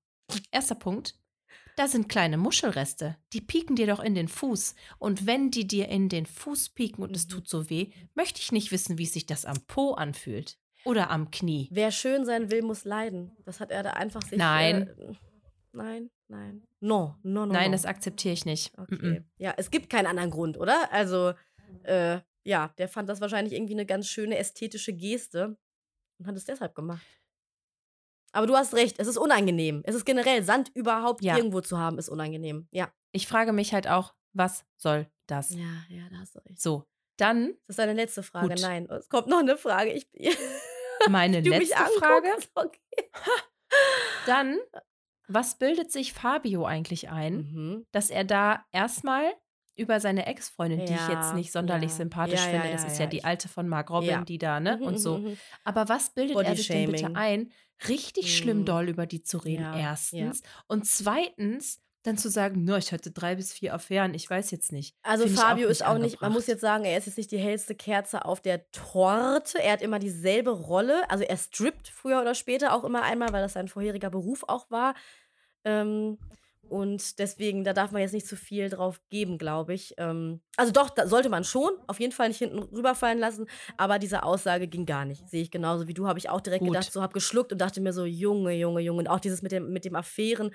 [0.50, 1.14] Erster Punkt,
[1.76, 3.16] da sind kleine Muschelreste.
[3.32, 4.74] Die pieken dir doch in den Fuß.
[4.98, 7.30] Und wenn die dir in den Fuß pieken und es Mhm.
[7.30, 10.58] tut so weh, möchte ich nicht wissen, wie sich das am Po anfühlt.
[10.84, 11.68] Oder am Knie.
[11.70, 13.30] Wer schön sein will, muss leiden.
[13.44, 14.36] Das hat er da einfach sich.
[14.38, 14.88] Nein.
[14.88, 15.12] Äh,
[15.72, 16.66] nein, nein.
[16.80, 17.52] No, no, no.
[17.52, 17.72] Nein, no.
[17.76, 18.76] das akzeptiere ich nicht.
[18.76, 18.94] Okay.
[18.96, 19.24] Mm-mm.
[19.38, 20.92] Ja, es gibt keinen anderen Grund, oder?
[20.92, 21.34] Also,
[21.84, 25.56] äh, ja, der fand das wahrscheinlich irgendwie eine ganz schöne ästhetische Geste
[26.18, 27.06] und hat es deshalb gemacht.
[28.32, 29.82] Aber du hast recht, es ist unangenehm.
[29.84, 31.36] Es ist generell, Sand überhaupt Ja.
[31.36, 32.66] irgendwo zu haben, ist unangenehm.
[32.72, 32.90] Ja.
[33.12, 35.50] Ich frage mich halt auch, was soll das?
[35.50, 36.60] Ja, ja, da hast du recht.
[36.60, 36.84] So,
[37.18, 38.48] dann Das ist deine letzte Frage.
[38.48, 38.60] Gut.
[38.62, 39.92] Nein, es kommt noch eine Frage.
[39.92, 40.08] Ich,
[41.10, 42.28] meine letzte Frage.
[42.54, 43.10] Okay.
[44.26, 44.58] Dann,
[45.28, 47.86] was bildet sich Fabio eigentlich ein, Mhm.
[47.92, 49.32] dass er da erstmal
[49.74, 51.96] über seine Ex-Freundin, die ich jetzt Ja, nicht sonderlich ja.
[51.96, 54.20] sympathisch Ja, ja, finde, das ja, ist ja, ja die alte von Mark Robin, Ja.
[54.24, 54.76] die da, ne?
[54.78, 55.18] Mhm, Und mhm, so.
[55.18, 55.38] mhm.
[55.64, 57.50] Aber was bildet er sich denn bitte ein,
[57.88, 58.64] richtig schlimm Mhm.
[58.66, 59.62] doll über die zu reden?
[59.62, 59.90] Ja, ja.
[59.90, 60.42] Erstens.
[60.68, 64.72] Und zweitens, dann zu sagen, nur ich hatte drei bis vier Affären, ich weiß jetzt
[64.72, 64.96] nicht.
[65.04, 67.16] Also Finde ich Fabio auch ist auch nicht, man muss jetzt sagen, er ist jetzt
[67.16, 69.62] nicht die hellste Kerze auf der Torte.
[69.62, 71.08] Er hat immer dieselbe Rolle.
[71.08, 74.68] Also er strippt früher oder später auch immer einmal, weil das sein vorheriger Beruf auch
[74.68, 74.94] war.
[75.64, 76.18] Ähm,
[76.72, 79.92] und deswegen, da darf man jetzt nicht zu viel drauf geben, glaube ich.
[79.98, 83.46] Ähm, also doch, da sollte man schon, auf jeden Fall nicht hinten rüberfallen lassen.
[83.76, 85.28] Aber diese Aussage ging gar nicht.
[85.28, 86.72] Sehe ich genauso wie du, habe ich auch direkt Gut.
[86.72, 89.00] gedacht, so habe geschluckt und dachte mir so, Junge, Junge, Junge.
[89.00, 90.54] Und auch dieses mit dem, mit dem Affären.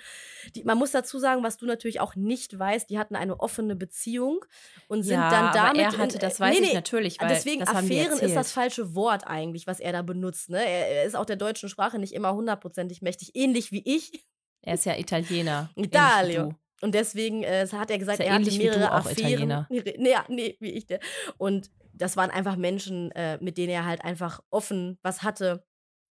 [0.56, 3.76] Die, man muss dazu sagen, was du natürlich auch nicht weißt, die hatten eine offene
[3.76, 4.44] Beziehung
[4.88, 5.86] und sind ja, dann damit.
[5.86, 8.36] aber er hatte, in, das äh, weiß nee, ich nee, natürlich, weil Deswegen, Affären ist
[8.36, 10.50] das falsche Wort eigentlich, was er da benutzt.
[10.50, 10.58] Ne?
[10.58, 14.26] Er, er ist auch der deutschen Sprache nicht immer hundertprozentig mächtig, ähnlich wie ich.
[14.68, 15.70] Er ist ja Italiener.
[15.76, 16.54] Italio.
[16.82, 19.18] Und deswegen äh, hat er gesagt, ja er hatte mehrere auch Affären.
[19.18, 19.68] Italiener.
[19.70, 20.86] Nee, nee, ja, nee, wie ich.
[20.88, 21.00] Der.
[21.38, 25.66] Und das waren einfach Menschen, äh, mit denen er halt einfach offen was hatte,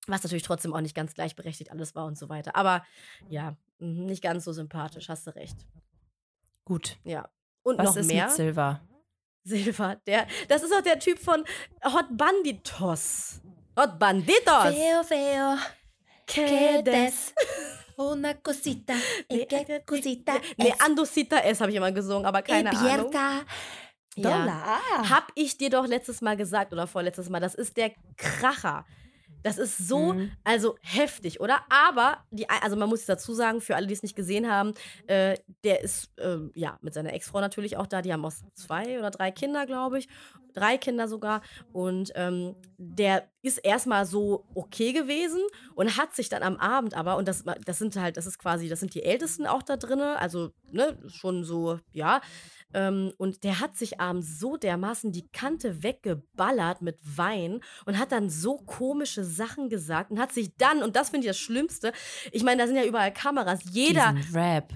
[0.06, 2.56] was natürlich trotzdem auch nicht ganz gleichberechtigt alles war und so weiter.
[2.56, 2.82] Aber
[3.28, 5.58] ja, mhm, nicht ganz so sympathisch, hast du recht.
[6.64, 6.96] Gut.
[7.04, 7.28] Ja.
[7.62, 8.24] Und Was noch ist mehr.
[8.26, 8.80] mit Silva?
[9.44, 11.44] Silva, der, das ist auch der Typ von
[11.84, 13.40] Hot Banditos.
[13.78, 14.74] Hot Banditos!
[14.74, 15.56] Feo, feo.
[16.26, 17.34] Que des-
[17.96, 18.94] Una cosita.
[19.30, 20.74] Nee, que cosita Nee,
[21.44, 21.60] es.
[21.60, 23.06] Habe ich immer gesungen, aber keine Ahnung.
[23.06, 23.44] Abierta.
[24.16, 24.30] Ja.
[24.30, 24.80] Dollar.
[25.10, 28.86] Hab ich dir doch letztes Mal gesagt oder vorletztes Mal, das ist der Kracher.
[29.42, 30.32] Das ist so, Mhm.
[30.44, 31.60] also heftig, oder?
[31.70, 34.74] Aber, die, also man muss dazu sagen, für alle, die es nicht gesehen haben,
[35.06, 38.02] äh, der ist, äh, ja, mit seiner Ex-Frau natürlich auch da.
[38.02, 40.08] Die haben auch zwei oder drei Kinder, glaube ich.
[40.52, 41.42] Drei Kinder sogar.
[41.72, 45.40] Und ähm, der ist erstmal so okay gewesen
[45.74, 48.68] und hat sich dann am Abend aber, und das, das sind halt, das ist quasi,
[48.68, 52.20] das sind die Ältesten auch da drin, also, ne, schon so, ja.
[52.74, 58.12] Ähm, und der hat sich abends so dermaßen die Kante weggeballert mit Wein und hat
[58.12, 61.92] dann so komische Sachen gesagt und hat sich dann, und das finde ich das Schlimmste,
[62.32, 64.72] ich meine, da sind ja überall Kameras, jeder, Diesen Rap.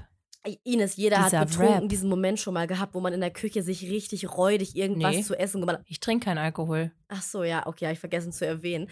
[0.64, 1.88] Ines, jeder dieser hat betrunken Rap.
[1.90, 5.22] diesen Moment schon mal gehabt, wo man in der Küche sich richtig räudig irgendwas Nee.
[5.22, 5.84] zu essen gemacht hat.
[5.86, 6.92] Ich trinke keinen Alkohol.
[7.08, 8.88] Ach so, ja, okay, habe ich vergessen zu erwähnen.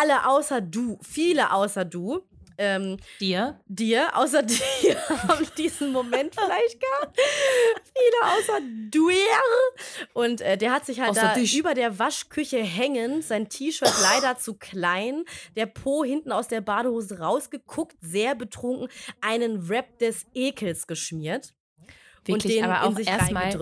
[0.00, 2.20] Alle außer du, viele außer du,
[2.62, 3.60] ähm, Dir?
[3.66, 4.42] dir, außer
[4.82, 7.18] dir, haben diesen Moment vielleicht gehabt.
[7.18, 10.12] Viele außer dir.
[10.12, 11.56] Und äh, der hat sich halt Außer da dich.
[11.58, 15.24] über der Waschküche hängend, sein T-Shirt leider zu klein,
[15.56, 18.88] der Po hinten aus der Badehose rausgeguckt, sehr betrunken,
[19.20, 21.54] einen Rap des Ekels geschmiert
[22.28, 23.52] und Wirklich, den aber in auch sich erstmal.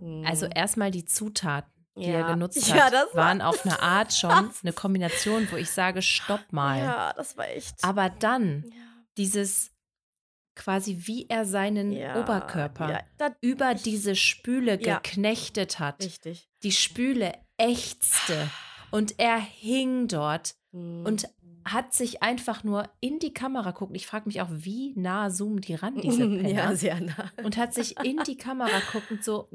[0.00, 0.24] Hm.
[0.26, 2.20] also erstmal die Zutaten, die Ja.
[2.20, 4.30] er genutzt Ja, hat, war- waren auf eine Art schon
[4.62, 6.78] eine Kombination, wo ich sage, stopp mal.
[6.78, 7.82] ja, das war echt.
[7.84, 8.74] Aber dann ja,
[9.16, 9.70] dieses
[10.56, 12.90] quasi, wie er seinen ja, Oberkörper
[13.20, 14.98] Ja, über diese Spüle Ja.
[14.98, 16.02] geknechtet hat.
[16.04, 16.48] richtig.
[16.62, 18.48] Die Spüle ächzte
[18.90, 21.04] und er hing dort Hm.
[21.04, 21.28] und
[21.64, 23.94] hat sich einfach nur in die Kamera gucken.
[23.96, 26.48] Ich frage mich auch, wie nah zoomen die ran, diese Penner?
[26.48, 27.30] ja, sehr nah.
[27.42, 29.48] und hat sich in die Kamera guckend so.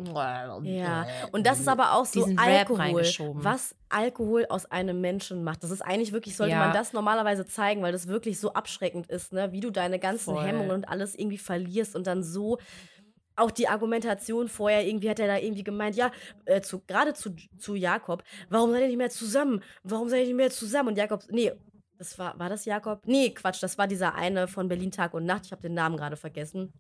[0.64, 3.04] Ja, und das ist aber auch so Alkohol,
[3.36, 5.64] was Alkohol aus einem Menschen macht.
[5.64, 6.60] Das ist eigentlich wirklich, sollte Ja.
[6.60, 9.52] man das normalerweise zeigen, weil das wirklich so abschreckend ist, ne?
[9.52, 10.44] wie du deine ganzen Voll.
[10.44, 12.58] Hemmungen und alles irgendwie verlierst und dann so
[13.40, 16.12] auch die Argumentation vorher, irgendwie hat er da irgendwie gemeint, ja,
[16.46, 19.64] äh, zu, gerade zu, zu Jakob, warum seid ihr nicht mehr zusammen?
[19.84, 20.90] Warum seid ihr nicht mehr zusammen?
[20.90, 21.54] Und Jakob, nee,
[22.00, 23.02] das war, war das Jakob?
[23.06, 25.98] Nee, Quatsch, das war dieser eine von Berlin Tag und Nacht, ich habe den Namen
[25.98, 26.74] gerade vergessen.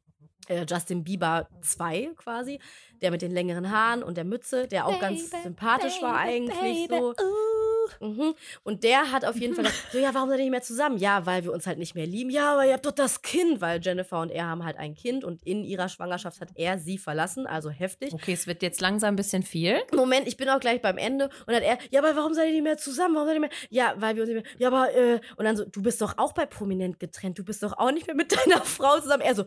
[0.47, 2.59] Äh, Justin Bieber 2 quasi,
[3.01, 7.13] der mit den längeren Haaren und der Mütze, der auch ganz sympathisch war eigentlich so.
[7.99, 8.35] Mhm.
[8.63, 10.97] Und der hat auf jeden Fall gesagt, so, ja, warum seid ihr nicht mehr zusammen?
[10.97, 12.29] Ja, weil wir uns halt nicht mehr lieben.
[12.29, 15.23] Ja, aber ihr habt doch das Kind, weil Jennifer und er haben halt ein Kind
[15.23, 18.13] und in ihrer Schwangerschaft hat er sie verlassen, also heftig.
[18.13, 19.77] Okay, es wird jetzt langsam ein bisschen viel.
[19.93, 21.25] Moment, ich bin auch gleich beim Ende.
[21.45, 23.15] Und dann er, ja, aber warum seid ihr nicht mehr zusammen?
[23.15, 23.67] Warum seid ihr nicht mehr?
[23.69, 24.53] Ja, weil wir uns nicht mehr.
[24.57, 27.37] Ja, aber, äh, und dann so, du bist doch auch bei Prominent getrennt.
[27.39, 29.21] Du bist doch auch nicht mehr mit deiner Frau zusammen.
[29.21, 29.45] Er so,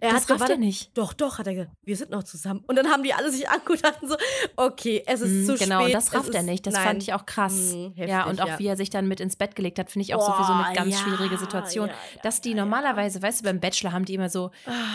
[0.00, 0.96] er das hat rafft er nicht.
[0.96, 2.62] Doch, doch, hat er gesagt, wir sind noch zusammen.
[2.66, 4.16] Und dann haben die alle sich angeguckt und hatten so,
[4.56, 5.94] okay, es ist Mm, zu genau, spät.
[5.94, 6.66] das es rafft er nicht.
[6.66, 6.84] Das nein.
[6.84, 7.74] fand ich auch krass.
[7.74, 8.58] Mm, heftig, ja, und auch ja.
[8.58, 10.52] wie er sich dann mit ins Bett gelegt hat, finde ich auch so für so
[10.52, 11.88] eine Boah, ganz ja, schwierige Situation.
[11.88, 14.50] ja, dass die normalerweise, weißt du, beim Bachelor haben die immer so,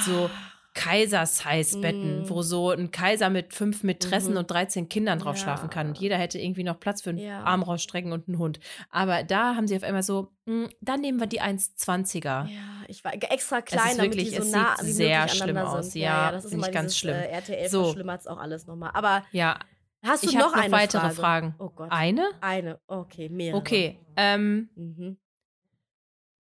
[0.06, 0.30] so
[0.78, 2.30] Kaiser-Size-Betten, Mm.
[2.30, 4.38] wo so ein Kaiser mit fünf Mätressen Mhm.
[4.38, 5.42] und 13 Kindern drauf Ja.
[5.44, 5.88] schlafen kann.
[5.90, 7.44] Und jeder hätte irgendwie noch Platz für einen Ja.
[7.44, 8.60] Arm rausstrecken und einen Hund.
[8.90, 12.48] Aber da haben sie auf einmal so, "Mm, dann nehmen wir die 1,20er.
[12.50, 15.92] Ja, ich war extra klein, damit wirklich- die so es nah sieht sehr schlimm aus.
[15.92, 16.02] sind.
[16.02, 17.16] Ja, das ist ich ganz dieses, schlimm.
[17.16, 17.84] Äh, RTL So.
[17.86, 18.92] verschlimmert es auch alles nochmal.
[18.94, 19.58] Aber Ja,
[20.06, 21.16] hast du ich noch noch eine weitere Frage?
[21.16, 21.56] Fragen.
[21.60, 21.92] Oh Gott.
[21.92, 22.30] Eine?
[22.42, 23.58] Eine, okay, mehrere.
[23.60, 25.18] Okay, ähm, Mhm.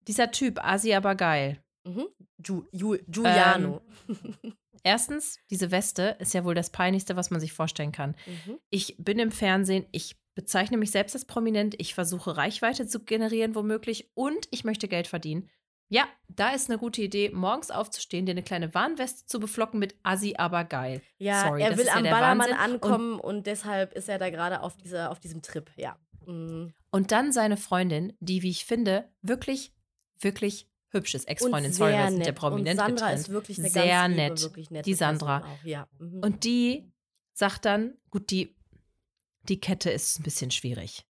[0.07, 1.59] dieser Typ, Asi aber geil.
[1.87, 2.07] Mhm.
[2.45, 3.81] Ju, Ju, Giuliano.
[4.83, 8.15] Erstens, diese Weste ist ja wohl das Peinlichste, was man sich vorstellen kann.
[8.25, 8.59] Mhm.
[8.69, 13.55] Ich bin im Fernsehen, ich bezeichne mich selbst als prominent, ich versuche Reichweite zu generieren,
[13.55, 15.49] womöglich, und ich möchte Geld verdienen.
[15.89, 19.95] Ja, da ist eine gute Idee, morgens aufzustehen, dir eine kleine Warnweste zu beflocken mit
[20.03, 21.01] Assi, aber geil.
[21.17, 22.73] Ja, Sorry, er will ja am der Ballermann Wahnsinn.
[22.73, 25.71] ankommen und, deshalb ist er da gerade auf, dieser, auf diesem Trip.
[25.77, 25.97] Ja.
[26.25, 26.73] Mhm.
[26.91, 29.73] Und dann seine Freundin, die, wie ich finde, wirklich,
[30.19, 31.27] wirklich hübsch ist.
[31.27, 32.35] Ex-Freundin, Und sorry, sehr wir sind ja nett.
[32.35, 33.19] prominent Und Sandra getrennt.
[33.19, 34.41] ist wirklich eine Sehr ganz liebe, nett.
[34.41, 35.39] wirklich nette Die Sandra.
[35.45, 35.65] Auch.
[35.65, 35.87] Ja.
[35.99, 36.19] Mhm.
[36.23, 36.91] Und die
[37.33, 38.55] sagt dann, gut, die,
[39.43, 41.05] die Kette ist ein bisschen schwierig.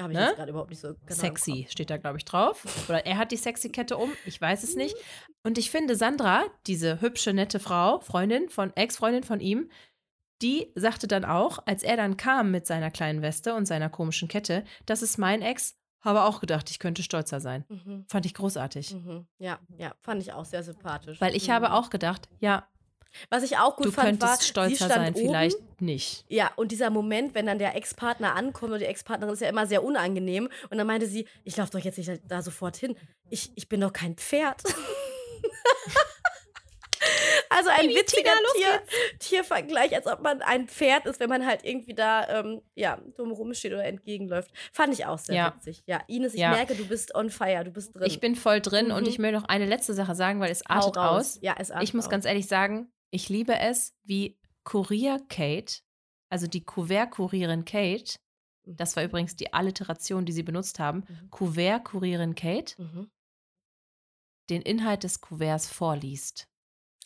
[0.00, 0.26] habe ich ne?
[0.26, 2.64] jetzt gerade überhaupt nicht so genau sexy steht da, glaube ich, drauf.
[2.88, 4.96] Oder er hat die sexy Kette um, ich weiß es nicht.
[5.44, 9.70] Und ich finde, Sandra, diese hübsche, nette Frau, Freundin von, Ex-Freundin von ihm,
[10.42, 14.28] die sagte dann auch, als er dann kam mit seiner kleinen Weste und seiner komischen
[14.28, 15.76] Kette, das ist mein Ex,
[16.06, 17.64] habe auch gedacht, ich könnte stolzer sein.
[17.68, 18.06] Mhm.
[18.08, 18.94] Fand ich großartig.
[18.94, 19.26] Mhm.
[19.38, 21.20] Ja, ja, fand ich auch sehr sympathisch.
[21.20, 21.52] Weil ich Mhm.
[21.52, 22.66] habe auch gedacht, ja,
[23.30, 26.26] Was ich auch gut du fand, könntest war, stolzer sein, oben, vielleicht nicht.
[26.28, 29.66] Ja, und dieser Moment, wenn dann der Ex-Partner ankommt und die Ex-Partnerin ist ja immer
[29.66, 30.50] sehr unangenehm.
[30.68, 32.94] Und dann meinte sie, ich laufe doch jetzt nicht da sofort hin.
[33.30, 34.62] Ich, ich bin doch kein Pferd.
[37.50, 38.82] also ein Baby, witziger Tier,
[39.18, 43.30] Tiervergleich, als ob man ein Pferd ist, wenn man halt irgendwie da ähm, ja, dumm
[43.32, 44.50] rumsteht oder entgegenläuft.
[44.72, 45.54] Fand ich auch sehr Ja.
[45.56, 45.82] witzig.
[45.86, 46.50] Ja, Ines, ich Ja.
[46.50, 48.04] merke, du bist on fire, du bist drin.
[48.06, 49.08] Ich bin voll drin und Mhm.
[49.08, 51.38] ich will noch eine letzte Sache sagen, weil es artet aus.
[51.42, 52.10] Ja, es artet Ich muss aus.
[52.10, 55.80] ganz ehrlich sagen, ich liebe es, wie Kurier Kate,
[56.28, 58.16] also die Kuvert-Kurierin Kate,
[58.68, 61.30] das war übrigens die Alliteration, die sie benutzt haben, Mhm.
[61.30, 63.10] Kuvert-Kurierin Kate, Mhm.
[64.50, 66.48] den Inhalt des Kuverts vorliest.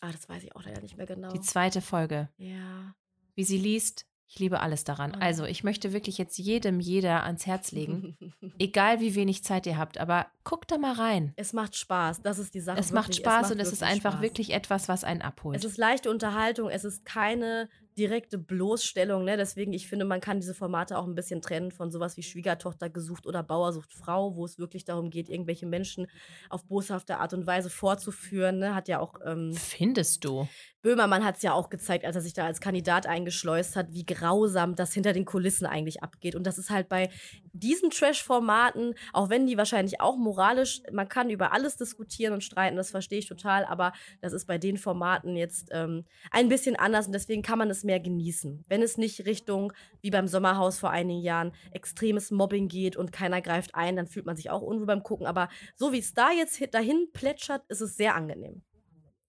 [0.01, 1.31] Ah, das weiß ich auch leider nicht mehr genau.
[1.31, 2.29] Die zweite Folge.
[2.37, 2.93] ja.
[3.33, 5.15] Wie sie liest, ich liebe alles daran.
[5.15, 5.19] Ah.
[5.19, 8.17] Also, ich möchte wirklich jetzt jedem, jeder ans Herz legen,
[8.59, 11.33] egal wie wenig Zeit ihr habt, aber guckt da mal rein.
[11.37, 12.79] Es macht Spaß, das ist die Sache.
[12.79, 13.25] Es macht wirklich.
[13.25, 14.21] Spaß macht und es ist einfach Spaß.
[14.21, 15.57] wirklich etwas, was einen abholt.
[15.57, 19.23] Es ist leichte Unterhaltung, es ist keine direkte Bloßstellung.
[19.23, 19.37] Ne?
[19.37, 22.89] Deswegen, ich finde, man kann diese Formate auch ein bisschen trennen von sowas wie Schwiegertochter
[22.89, 26.07] gesucht oder Bauer sucht Frau, wo es wirklich darum geht, irgendwelche Menschen
[26.49, 28.59] auf boshafte Art und Weise vorzuführen.
[28.59, 28.75] Ne?
[28.75, 30.47] Hat ja auch ähm, Findest du?
[30.81, 34.05] Böhmermann hat es ja auch gezeigt, als er sich da als Kandidat eingeschleust hat, wie
[34.05, 36.35] grausam das hinter den Kulissen eigentlich abgeht.
[36.35, 37.09] Und das ist halt bei
[37.53, 42.77] diesen Trash-Formaten, auch wenn die wahrscheinlich auch moralisch, man kann über alles diskutieren und streiten,
[42.77, 47.05] das verstehe ich total, aber das ist bei den Formaten jetzt ähm, ein bisschen anders
[47.05, 48.65] und deswegen kann man es mehr genießen.
[48.67, 53.41] Wenn es nicht Richtung, wie beim Sommerhaus vor einigen Jahren, extremes Mobbing geht und keiner
[53.41, 55.25] greift ein, dann fühlt man sich auch unwohl beim Gucken.
[55.27, 58.61] Aber so wie es da jetzt hi- dahin plätschert, ist es sehr angenehm.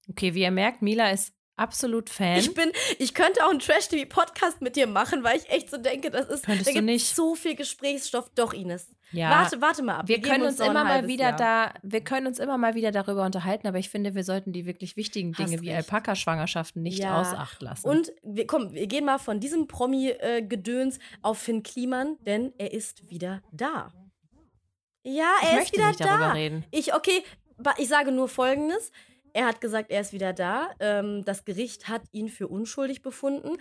[0.09, 2.39] Okay, wie ihr merkt, Mila ist absolut Fan.
[2.39, 6.11] Ich bin, ich könnte auch einen Trash-TV-Podcast mit dir machen, weil ich echt so denke,
[6.11, 7.15] das ist, Könntest da du nicht.
[7.15, 8.31] so viel Gesprächsstoff.
[8.35, 8.89] Doch, Ines.
[9.13, 10.09] ja, Warte, warte mal ab.
[10.09, 11.37] wir geben können uns ein immer mal wieder Jahr.
[11.37, 14.65] da, wir können uns immer mal wieder darüber unterhalten, aber ich finde, wir sollten die
[14.67, 15.73] wirklich wichtigen Hast Dinge wie.
[15.73, 17.21] Alpaka-Schwangerschaften nicht Ja.
[17.21, 17.87] außer Acht lassen.
[17.89, 23.09] Und wir, komm, wir gehen mal von diesem Promi-Gedöns auf Finn Kliman, denn er ist
[23.11, 23.93] wieder da.
[25.05, 26.33] Ja, ich er ist möchte wieder nicht darüber da.
[26.33, 26.65] reden.
[26.71, 27.23] Ich, okay,
[27.79, 28.91] ich sage nur Folgendes.
[29.33, 30.71] Er hat gesagt, er ist wieder da.
[30.81, 33.57] Ähm, das Gericht hat ihn für unschuldig befunden.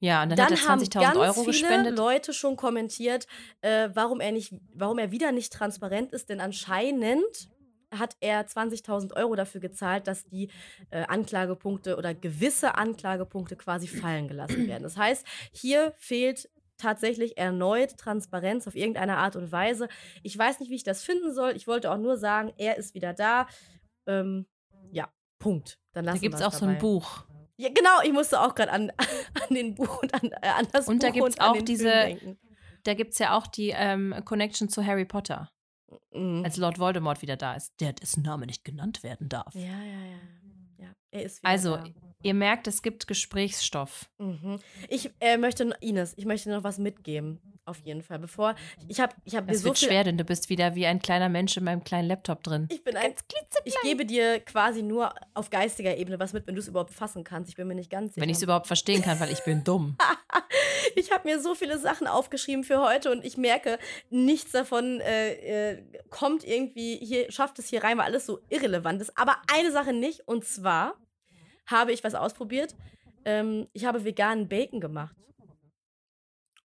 [0.00, 1.98] Ja, und dann, Dann, hat er haben 20.000 ganz Euro viele gespendet.
[1.98, 3.26] Leute schon kommentiert,
[3.60, 7.50] äh, warum er nicht, warum er wieder nicht transparent ist, denn anscheinend
[7.92, 10.50] hat er 20.000 Euro dafür gezahlt, dass die
[10.90, 14.84] äh, Anklagepunkte oder gewisse Anklagepunkte quasi fallen gelassen werden.
[14.84, 16.48] Das heißt, hier fehlt
[16.78, 19.88] tatsächlich erneut Transparenz auf irgendeine Art und Weise.
[20.22, 21.54] Ich weiß nicht, wie ich das finden soll.
[21.56, 23.46] Ich wollte auch nur sagen, er ist wieder da.
[24.06, 24.46] Ähm,
[25.40, 25.78] Punkt.
[25.92, 26.80] Dann Da lassen gibt es auch so ein dabei.
[26.80, 27.24] Buch.
[27.56, 28.92] Ja, genau, ich musste auch gerade an,
[29.48, 32.36] an den Buch und an, äh, an das Und da Buch gibt's und auch diese-
[32.84, 35.50] da gibt es ja auch die ähm, Connection zu Harry Potter,
[36.12, 36.42] Mhm.
[36.44, 39.52] als Lord Voldemort wieder da ist, der dessen Name nicht genannt werden darf.
[39.54, 40.18] Ja, ja, ja.
[40.78, 40.92] ja.
[41.10, 41.84] Er ist wieder Also, da.
[42.22, 44.08] Ihr merkt, es gibt Gesprächsstoff.
[44.18, 44.58] Mhm.
[44.88, 47.40] Ich äh, möchte, noch- Ines, ich möchte noch was mitgeben.
[47.66, 48.18] Auf jeden Fall.
[48.18, 48.56] Bevor.
[48.88, 49.88] Ich habe ich hab mir Das so wird viel.
[49.88, 52.66] schwer, denn du bist wieder wie ein kleiner Mensch in meinem kleinen Laptop drin.
[52.70, 53.14] Ich bin ein.
[53.64, 57.22] Ich gebe dir quasi nur auf geistiger Ebene was mit, wenn du es überhaupt fassen
[57.22, 57.48] kannst.
[57.50, 58.22] Ich bin mir nicht ganz sicher.
[58.22, 59.96] Wenn ich es überhaupt verstehen kann, weil ich bin dumm.
[60.96, 65.72] Ich habe mir so viele Sachen aufgeschrieben für heute und ich merke, nichts davon äh,
[65.74, 69.16] äh, kommt irgendwie hier, schafft es hier rein, weil alles so irrelevant ist.
[69.16, 70.96] Aber eine Sache nicht, und zwar
[71.70, 72.74] habe ich was ausprobiert.
[73.24, 75.14] Ähm, ich habe veganen Bacon gemacht.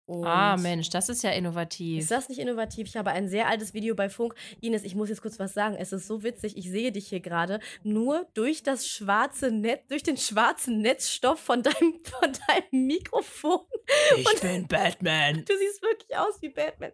[0.07, 1.99] Und ah, Mensch, das ist ja innovativ.
[1.99, 2.87] Ist das nicht innovativ?
[2.87, 4.35] Ich habe ein sehr altes Video bei Funk.
[4.61, 5.75] Ines, ich muss jetzt kurz was sagen.
[5.79, 6.57] Es ist so witzig.
[6.57, 11.63] Ich sehe dich hier gerade nur durch das schwarze Netz, durch den schwarzen Netzstoff von
[11.63, 13.61] deinem, von deinem Mikrofon.
[14.17, 15.43] ich bin Batman.
[15.55, 16.91] Du siehst wirklich aus wie Batman.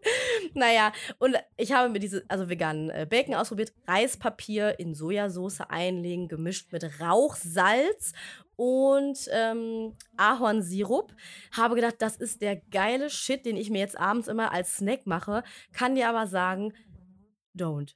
[0.53, 3.73] Naja, und ich habe mir diese, also veganen äh, Bacon ausprobiert.
[3.87, 8.13] Reispapier in Sojasauce einlegen, gemischt mit Rauchsalz
[8.61, 11.11] und ähm, Ahornsirup.
[11.51, 15.07] Habe gedacht, das ist der geile Shit, den ich mir jetzt abends immer als Snack
[15.07, 15.43] mache.
[15.73, 16.71] Kann dir aber sagen,
[17.57, 17.95] don't.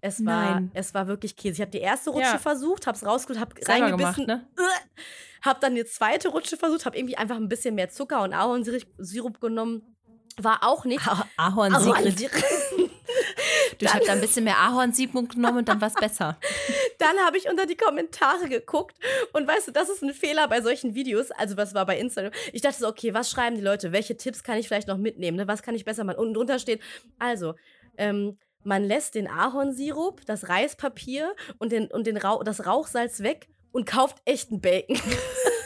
[0.00, 0.70] Es war, Nein.
[0.74, 1.54] es war wirklich Käse.
[1.54, 2.38] Ich habe die erste Rutsche Ja.
[2.38, 4.66] versucht, habe es rausgeholt, habe reingebissen, gemacht, ne?
[5.42, 9.40] hab dann die zweite Rutsche versucht, habe irgendwie einfach ein bisschen mehr Zucker und Ahornsirup
[9.40, 9.96] genommen.
[10.40, 11.04] War auch nicht.
[11.08, 11.96] Ah- Ahornsirup.
[11.96, 12.30] Ahornsirup.
[13.80, 16.38] Du, ich habe da ein bisschen mehr Ahornsirup genommen und dann war es besser.
[16.98, 18.96] Dann habe ich unter die Kommentare geguckt
[19.32, 21.30] und weißt du, das ist ein Fehler bei solchen Videos.
[21.30, 22.32] Also was war bei Instagram?
[22.52, 23.92] Ich dachte so, okay, was schreiben die Leute?
[23.92, 25.36] Welche Tipps kann ich vielleicht noch mitnehmen?
[25.36, 25.48] Ne?
[25.48, 26.18] Was kann ich besser machen?
[26.18, 26.80] Unten drunter steht,
[27.18, 27.54] also,
[27.96, 33.48] ähm, man lässt den Ahornsirup, das Reispapier und, den, und den Rauch, das Rauchsalz weg
[33.72, 35.00] und kauft echten Bacon.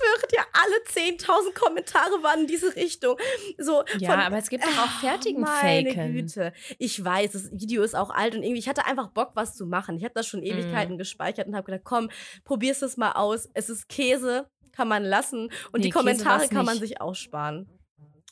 [0.00, 3.16] Schwöre dir, alle 10.000 Kommentare waren in diese Richtung.
[3.58, 6.12] So Ja, von, aber es gibt auch fertigen meine Faken.
[6.14, 6.52] Güte.
[6.78, 9.66] Ich weiß, das Video ist auch alt und irgendwie, ich hatte einfach Bock, was zu
[9.66, 9.96] machen.
[9.96, 12.10] Ich habe das schon Ewigkeiten gespeichert und habe gedacht, komm,
[12.44, 13.48] probier's es mal aus.
[13.54, 15.50] Es ist Käse, kann man lassen.
[15.72, 17.68] Und Nee, die Kommentare kann man sich aussparen.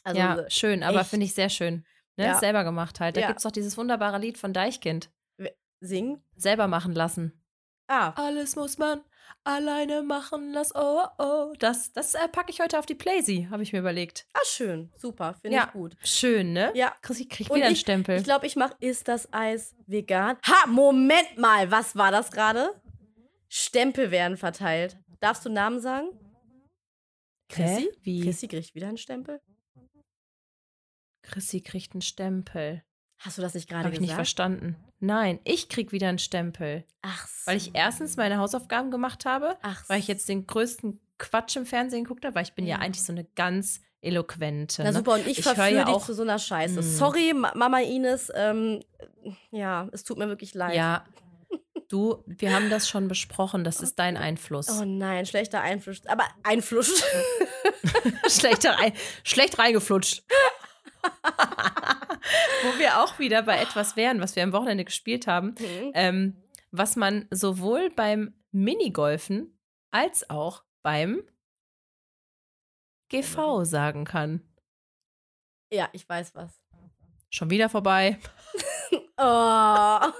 [0.04, 1.84] Also, ja, schön, aber finde ich sehr schön.
[2.16, 2.26] Ne?
[2.26, 2.38] Ja.
[2.38, 3.16] Selber gemacht halt.
[3.16, 3.26] Da Ja.
[3.28, 5.10] gibt es doch dieses wunderbare Lied von Deichkind.
[5.80, 6.24] singen.
[6.36, 7.40] Selber machen lassen.
[7.86, 9.00] Ah, Alles muss man
[9.44, 10.72] alleine machen lassen.
[10.76, 11.52] Oh, oh.
[11.58, 14.26] Das, das äh, packe ich heute auf die Playsee, habe ich mir überlegt.
[14.34, 14.92] ah, schön.
[14.96, 15.64] Super, finde Ja.
[15.66, 15.96] ich gut.
[16.02, 16.70] Schön, ne?
[16.74, 16.94] Ja.
[17.02, 18.16] Krieg, ich krieg wieder einen Stempel.
[18.18, 20.36] Ich glaube, ich mache Ist das Eis vegan?
[20.46, 22.70] Ha, Moment mal, was war das gerade?
[23.48, 24.98] Stempel werden verteilt.
[25.20, 26.08] Darfst du Namen sagen?
[27.48, 27.88] Chrissy?
[28.02, 28.20] Wie?
[28.20, 29.40] Chrissy kriegt wieder einen Stempel?
[31.22, 32.82] Chrissy kriegt einen Stempel.
[33.18, 34.18] Hast du das nicht gerade Habe ich nicht gesagt?
[34.28, 34.76] verstanden.
[35.00, 36.84] Nein, ich krieg wieder einen Stempel.
[37.02, 37.46] Ach so.
[37.50, 41.66] Weil ich erstens meine Hausaufgaben gemacht habe, Ach weil ich jetzt den größten Quatsch im
[41.66, 42.82] Fernsehen geguckt habe, weil ich bin ja, Ja.
[42.82, 44.82] eigentlich so eine ganz eloquente.
[44.82, 44.96] Na ne?
[44.96, 46.80] super, und ich, Ich verführe ja dich auch- zu so einer Scheiße.
[46.80, 46.82] Mm.
[46.82, 48.30] Sorry, Ma Mama Ines.
[48.34, 48.80] Ähm,
[49.50, 50.74] ja, es tut mir wirklich leid.
[50.76, 51.04] Ja,
[51.88, 54.68] du, wir haben das schon besprochen, das ist dein Einfluss.
[54.68, 56.06] Oh nein, schlechter Einfluss.
[56.06, 57.02] Aber Einfluss.
[58.28, 58.76] Schlechter
[59.24, 60.22] schlecht reingeflutscht.
[62.64, 65.92] Wo wir auch wieder bei etwas wären, was wir am Wochenende gespielt haben, Mhm.
[65.94, 69.58] ähm, was man sowohl beim Minigolfen
[69.90, 71.22] als auch beim
[73.10, 74.42] GV sagen kann.
[75.72, 76.60] ja, ich weiß was.
[77.30, 78.18] Schon wieder vorbei.
[79.20, 80.00] Oh.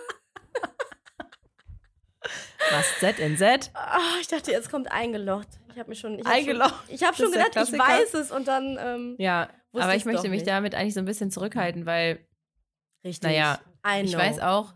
[2.70, 3.70] Was Z in Z?
[3.74, 5.48] Ah, ich dachte, jetzt kommt eingeloggt.
[5.72, 6.18] Ich habe mir schon.
[6.18, 6.74] Ich hab Eingeloggt.
[6.86, 8.76] Schon, ich habe schon gedacht, ich weiß es und dann.
[8.80, 10.46] Ähm, Ja, aber ich möchte mich nicht.
[10.48, 12.26] damit eigentlich so ein bisschen zurückhalten, weil
[13.04, 13.30] richtig.
[13.30, 13.60] Naja,
[14.02, 14.74] ich weiß auch,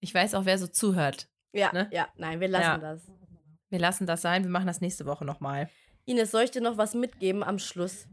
[0.00, 1.28] ich weiß auch, wer so zuhört.
[1.52, 1.88] Ja, ne?
[1.92, 2.78] ja, nein, wir lassen Ja.
[2.78, 3.02] das.
[3.70, 5.68] Wir lassen das sein, wir machen das nächste Woche nochmal.
[6.04, 8.06] Ines, soll ich dir noch was mitgeben am Schluss?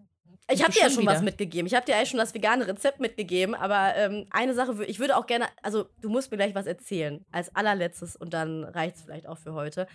[0.49, 1.23] Ich habe dir ja schon schon was wieder.
[1.25, 1.67] mitgegeben.
[1.67, 5.15] Ich habe dir eigentlich schon das vegane Rezept mitgegeben, aber ähm, eine Sache, ich würde
[5.15, 9.03] auch gerne, also du musst mir gleich was erzählen, als allerletztes und dann reicht es
[9.03, 9.87] vielleicht auch für heute.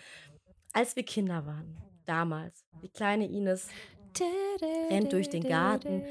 [0.73, 3.69] Als wir Kinder waren, damals, die kleine Ines
[4.91, 6.05] rennt durch den Garten,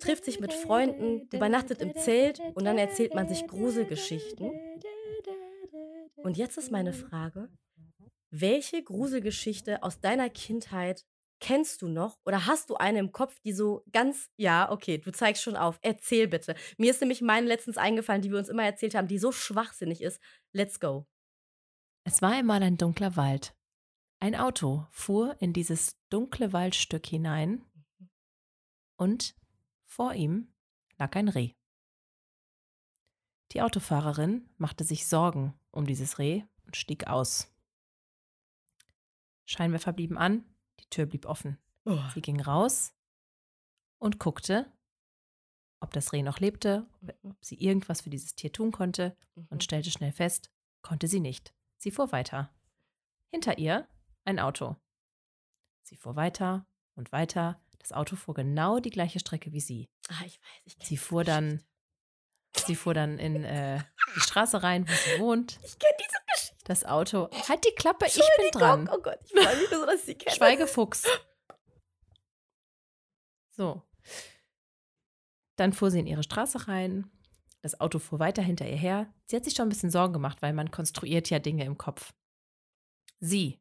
[0.00, 4.52] trifft sich mit Freunden, übernachtet im Zelt und dann erzählt man sich Gruselgeschichten.
[6.16, 7.48] Und jetzt ist meine Frage,
[8.30, 11.04] welche Gruselgeschichte aus deiner Kindheit
[11.40, 15.12] kennst du noch oder hast du eine im Kopf, die so ganz, ja, okay, du
[15.12, 16.54] zeigst schon auf, erzähl bitte.
[16.78, 20.02] Mir ist nämlich meine letztens eingefallen, die wir uns immer erzählt haben, die so schwachsinnig
[20.02, 20.20] ist.
[20.52, 21.06] Let's go.
[22.04, 23.54] Es war einmal ein dunkler Wald.
[24.18, 27.64] Ein Auto fuhr in dieses dunkle Waldstück hinein
[28.96, 29.36] und
[29.84, 30.52] vor ihm
[30.96, 31.52] lag ein Reh.
[33.52, 37.52] Die Autofahrerin machte sich Sorgen um dieses Reh und stieg aus.
[39.44, 40.44] Scheinwerfer blieben an,
[40.80, 41.58] die Tür blieb offen.
[42.14, 42.92] Sie ging raus
[43.98, 44.72] und guckte,
[45.78, 46.88] ob das Reh noch lebte,
[47.22, 49.46] ob sie irgendwas für dieses Tier tun konnte Mhm.
[49.50, 50.50] und stellte schnell fest,
[50.82, 51.54] konnte sie nicht.
[51.76, 52.50] Sie fuhr weiter.
[53.30, 53.86] Hinter ihr
[54.26, 54.76] ein Auto.
[55.82, 57.60] Sie fuhr weiter und weiter.
[57.78, 59.88] Das Auto fuhr genau die gleiche Strecke wie sie.
[60.08, 61.62] Ah, ich weiß, ich Sie fuhr dann,
[62.54, 63.82] sie fuhr dann in äh,
[64.14, 65.58] die Straße rein, wo sie wohnt.
[65.62, 66.64] Ich kenne diese Geschichte.
[66.64, 67.30] Das Auto.
[67.48, 68.90] Halt die Klappe, ich bin dran.
[68.92, 70.34] Oh Gott, ich freue mich so, dass sie kenne.
[70.34, 71.04] Schweigefuchs.
[73.50, 73.82] So.
[75.54, 77.10] Dann fuhr sie in ihre Straße rein.
[77.62, 79.12] Das Auto fuhr weiter hinter ihr her.
[79.26, 82.12] Sie hat sich schon ein bisschen Sorgen gemacht, weil man konstruiert ja Dinge im Kopf.
[83.18, 83.60] Sie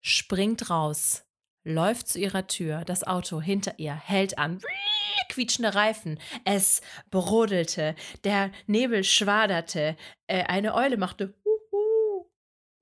[0.00, 1.24] springt raus,
[1.64, 2.84] läuft zu ihrer Tür.
[2.84, 4.60] Das Auto hinter ihr hält an.
[5.28, 6.18] Quietschende Reifen.
[6.44, 6.80] Es
[7.10, 7.94] brodelte.
[8.24, 9.96] Der Nebel schwaderte.
[10.26, 12.26] Äh, eine Eule machte Uhu.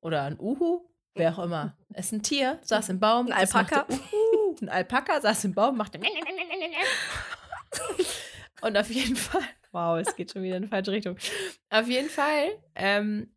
[0.01, 0.89] Oder ein Uhu.
[1.15, 1.77] Wer auch immer.
[1.95, 3.27] Es ist ein Tier, saß im Baum.
[3.27, 3.87] Ein Alpaka.
[3.89, 4.57] Uhu.
[4.61, 5.99] Ein Alpaka saß im Baum, machte.
[8.61, 9.43] Und auf jeden Fall.
[9.73, 11.17] Wow, es geht schon wieder in die falsche Richtung.
[11.69, 13.36] Auf jeden Fall ähm,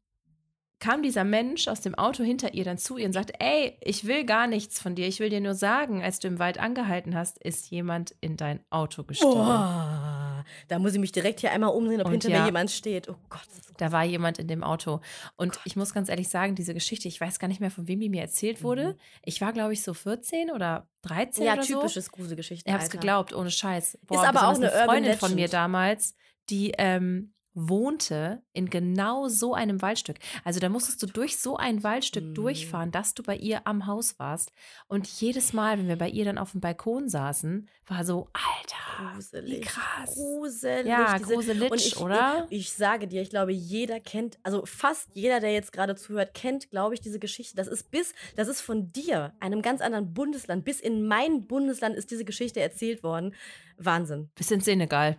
[0.80, 4.06] kam dieser Mensch aus dem Auto hinter ihr dann zu ihr und sagte: Ey, ich
[4.08, 5.08] will gar nichts von dir.
[5.08, 8.62] Ich will dir nur sagen, als du im Wald angehalten hast, ist jemand in dein
[8.70, 9.32] Auto gestiegen.
[9.34, 12.40] Boah, da muss ich mich direkt hier einmal umsehen, ob Und hinter ja.
[12.42, 13.10] mir jemand steht.
[13.10, 13.42] Oh Gott.
[13.78, 15.00] Da war jemand in dem Auto.
[15.38, 18.02] Und ich muss ganz ehrlich sagen, diese Geschichte, ich weiß gar nicht mehr, von wem
[18.02, 18.98] die mir erzählt wurde.
[19.24, 21.48] Ich war, glaube ich, so 14 oder 13 Mhm.
[21.48, 21.76] Ja, oder so.
[21.80, 22.70] typisches Gruselgeschichten.
[22.70, 22.98] Ich hab's Alter.
[22.98, 23.98] geglaubt, ohne Scheiß.
[24.10, 25.36] aber auch eine Urban Freundin von Legend.
[25.42, 26.14] mir damals,
[26.50, 27.34] die ähm,
[27.68, 30.18] wohnte in genau so einem Waldstück.
[30.44, 32.34] Also da musstest du durch so ein Waldstück Mhm.
[32.36, 34.52] durchfahren, dass du bei ihr am Haus warst.
[34.88, 39.14] Und jedes Mal, wenn wir bei ihr dann auf dem Balkon saßen, war so, Alter,
[39.14, 39.58] Gruselig.
[39.58, 40.16] wie krass.
[40.16, 40.86] Gruselig.
[40.86, 42.48] Ja, diese- gruselig, und ich, oder?
[42.50, 46.34] Ich, ich sage dir, ich glaube, jeder kennt, also fast jeder, der jetzt gerade zuhört,
[46.34, 47.56] kennt, glaube ich, diese Geschichte.
[47.56, 51.96] Das ist bis, das ist von dir, einem ganz anderen Bundesland, bis in mein Bundesland
[51.96, 53.34] ist diese Geschichte erzählt worden.
[53.78, 54.30] Wahnsinn.
[54.36, 55.18] Bis in Senegal.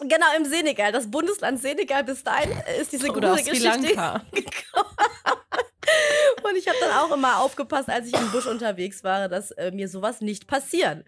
[0.00, 3.94] Genau, im Senegal, das Bundesland Senegal, bis dahin ist diese Oder aus gruselige Sri Geschichte
[3.94, 4.26] Lanka.
[6.42, 9.70] Und ich habe dann auch immer aufgepasst, als ich im Busch unterwegs war, dass äh,
[9.70, 11.04] mir sowas nicht passiert.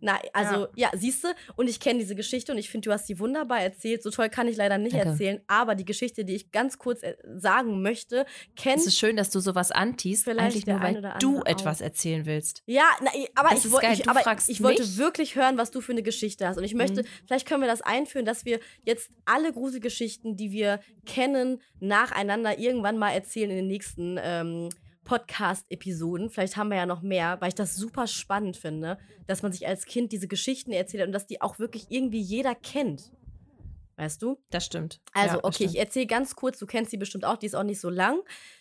[0.00, 3.06] Na, also, ja, siehst du, und ich kenne diese Geschichte und ich finde, du hast
[3.06, 4.02] sie wunderbar erzählt.
[4.02, 5.08] So toll kann ich leider nicht Danke.
[5.08, 8.24] erzählen, aber die Geschichte, die ich ganz kurz äh, sagen möchte,
[8.56, 8.78] kennt.
[8.80, 12.26] Es ist schön, dass du sowas antiest, Vielleicht eigentlich nur, weil du andere etwas erzählen
[12.26, 12.62] willst.
[12.66, 15.92] Ja, na, aber, Das ich, geil, ich, aber ich wollte wirklich hören, was du für
[15.92, 16.58] eine Geschichte hast.
[16.58, 17.06] Und ich möchte, Mhm.
[17.26, 22.98] vielleicht können wir das einführen, dass wir jetzt alle Gruselgeschichten, die wir kennen, nacheinander irgendwann
[22.98, 24.68] mal erzählen in den nächsten ähm,
[25.08, 26.30] Podcast-Episoden.
[26.30, 29.66] Vielleicht haben wir ja noch mehr, weil ich das super spannend finde, dass man sich
[29.66, 33.10] als Kind diese Geschichten erzählt und dass die auch wirklich irgendwie jeder kennt.
[33.96, 34.38] Weißt du?
[34.50, 35.00] Das stimmt.
[35.12, 35.70] Also, Ja, okay, stimmt.
[35.72, 38.20] ich erzähle ganz kurz, du kennst sie bestimmt auch, die ist auch nicht so lang.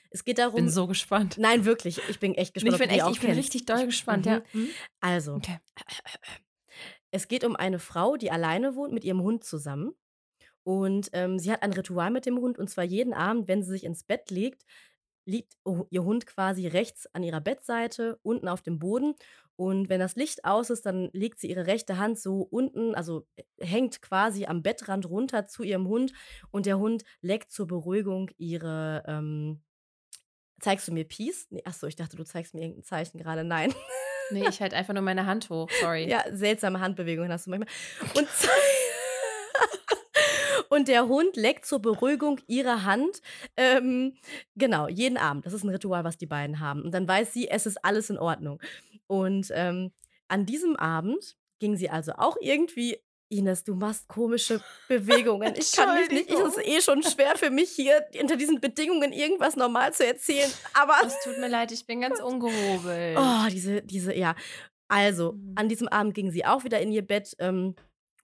[0.09, 0.55] Es geht darum.
[0.55, 1.37] bin so gespannt.
[1.37, 2.79] Nein, wirklich, ich bin echt Ich gespannt.
[2.79, 4.31] bin, du die echt, ich bin richtig doll gespannt, Mhm.
[4.31, 4.41] ja.
[4.53, 4.69] Mhm.
[5.01, 5.59] Also, Okay.
[7.11, 9.91] es geht um eine Frau, die alleine wohnt mit ihrem Hund zusammen.
[10.63, 12.57] Und ähm, sie hat ein Ritual mit dem Hund.
[12.57, 14.63] Und zwar jeden Abend, wenn sie sich ins Bett legt,
[15.27, 15.57] liegt
[15.89, 19.13] ihr Hund quasi rechts an ihrer Bettseite, unten auf dem Boden.
[19.57, 23.27] Und wenn das Licht aus ist, dann legt sie ihre rechte Hand so unten, also
[23.35, 26.13] äh, hängt quasi am Bettrand runter zu ihrem Hund.
[26.51, 29.03] Und der Hund leckt zur Beruhigung ihre.
[29.07, 29.61] Ähm,
[30.59, 31.47] zeigst du mir Peace?
[31.49, 33.43] Nee, achso, ich dachte, du zeigst mir irgendein Zeichen gerade.
[33.43, 33.73] Nein.
[34.29, 35.69] Nee, ich halte einfach nur meine Hand hoch.
[35.81, 36.09] Sorry.
[36.09, 37.69] Ja, seltsame Handbewegungen hast du manchmal.
[38.15, 38.27] Und,
[40.69, 43.21] und der Hund leckt zur Beruhigung ihre Hand.
[43.55, 44.15] Ähm,
[44.55, 45.45] genau, jeden Abend.
[45.45, 46.81] Das ist ein Ritual, was die beiden haben.
[46.83, 48.61] Und dann weiß sie, es ist alles in Ordnung.
[49.07, 49.91] Und ähm,
[50.27, 52.97] an diesem Abend ging sie also auch irgendwie.
[53.29, 55.53] Ines, du machst komische Bewegungen.
[55.57, 56.29] Ich kann mich nicht.
[56.31, 60.49] Es ist eh schon schwer für mich hier unter diesen Bedingungen irgendwas normal zu erzählen.
[60.73, 63.17] Aber Es tut mir leid, ich bin ganz ungehobelt.
[63.19, 64.33] Oh, diese, diese, ja.
[64.87, 65.53] Also, Mhm.
[65.57, 67.35] an diesem Abend ging sie auch wieder in ihr Bett.
[67.39, 67.75] Ähm,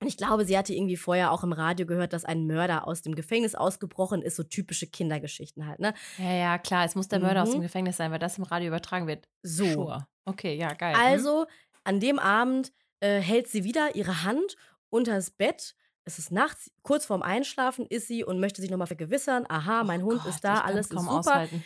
[0.07, 3.15] ich glaube, sie hatte irgendwie vorher auch im Radio gehört, dass ein Mörder aus dem
[3.15, 4.35] Gefängnis ausgebrochen ist.
[4.35, 5.93] So typische Kindergeschichten halt, ne?
[6.17, 7.53] Ja, ja, klar, es muss der Mörder aus Mhm.
[7.53, 9.27] dem Gefängnis sein, weil das im Radio übertragen wird.
[9.41, 9.65] So.
[9.65, 10.07] Sure.
[10.25, 10.93] Okay, ja, geil.
[10.95, 11.01] Mhm.
[11.01, 11.45] Also,
[11.83, 14.55] an dem Abend äh, hält sie wieder ihre Hand
[14.89, 15.75] unter das Bett.
[16.05, 19.45] Es ist nachts, kurz vorm Einschlafen ist sie und möchte sich nochmal vergewissern.
[19.47, 21.11] Aha, Oh mein Hund Gott, ist da, alles ist super.
[21.11, 21.63] Aushalten.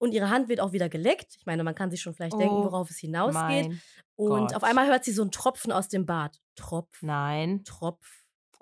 [0.00, 1.36] Und ihre Hand wird auch wieder geleckt.
[1.38, 3.70] Ich meine, man kann sich schon vielleicht denken, Oh worauf es hinausgeht.
[4.16, 4.54] Und Gott.
[4.54, 6.40] auf einmal hört sie so einen Tropfen aus dem Bad.
[6.56, 7.62] Tropf, Nein.
[7.64, 8.06] Tropf.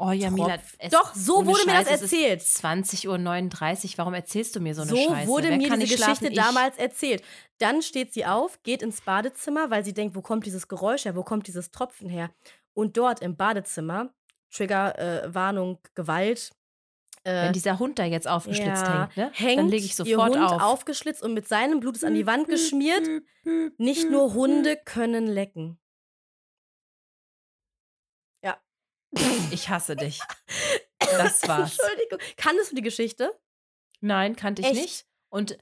[0.00, 0.12] Oh.
[0.12, 0.74] Tropf.
[0.78, 2.40] es- Doch, so wurde mir das Scheiß, es ist erzählt.
[2.42, 3.98] 20.39 Uhr.
[3.98, 5.28] Warum erzählst du mir so eine So Scheiße?
[5.28, 6.26] wurde Wer mir diese Geschichte schlafen?
[6.32, 7.22] Ich- damals erzählt.
[7.58, 11.16] Dann steht sie auf, geht ins Badezimmer, weil sie denkt, wo kommt dieses Geräusch her,
[11.16, 12.30] wo kommt dieses Tropfen her?
[12.74, 14.10] Und dort im Badezimmer,
[14.52, 16.52] Trigger, äh, Warnung, Gewalt,
[17.28, 19.30] äh, Wenn dieser Hund da jetzt aufgeschlitzt ja, hängt, ne?
[19.34, 20.62] hängt dann lege ich ihr sofort Hund auf.
[20.62, 23.06] aufgeschlitzt und mit seinem Blut ist an die Wand geschmiert.
[23.78, 25.78] Nicht nur Hunde können lecken.
[29.50, 30.20] Ich hasse dich.
[31.00, 31.78] Das war's.
[31.78, 32.18] Entschuldigung.
[32.36, 33.32] Kanntest du die Geschichte?
[34.00, 34.82] Nein, kannte ich Echt?
[34.82, 35.06] nicht.
[35.30, 35.56] Und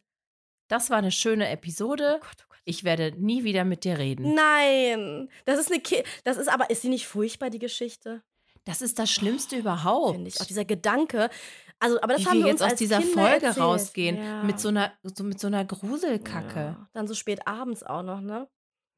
[0.67, 2.19] das war eine schöne Episode.
[2.21, 2.59] Gott, oh Gott.
[2.65, 4.35] Ich werde nie wieder mit dir reden.
[4.35, 5.31] Nein.
[5.45, 8.25] Das ist eine Ki Das ist aber, ist sie nicht furchtbar, die Geschichte?
[8.67, 10.15] Das ist das Schlimmste überhaupt.
[10.15, 10.41] Finde ich.
[10.41, 11.31] Auch dieser Gedanke.
[11.79, 13.65] Also, aber das Wie haben wir wir jetzt aus dieser Kinder Folge erzählt.
[13.65, 14.17] rausgehen.
[14.17, 14.43] Ja.
[14.43, 16.61] Mit, so einer, so, mit so einer Gruselkacke.
[16.61, 16.89] Ja.
[16.93, 18.49] Dann so spät abends auch noch, ne?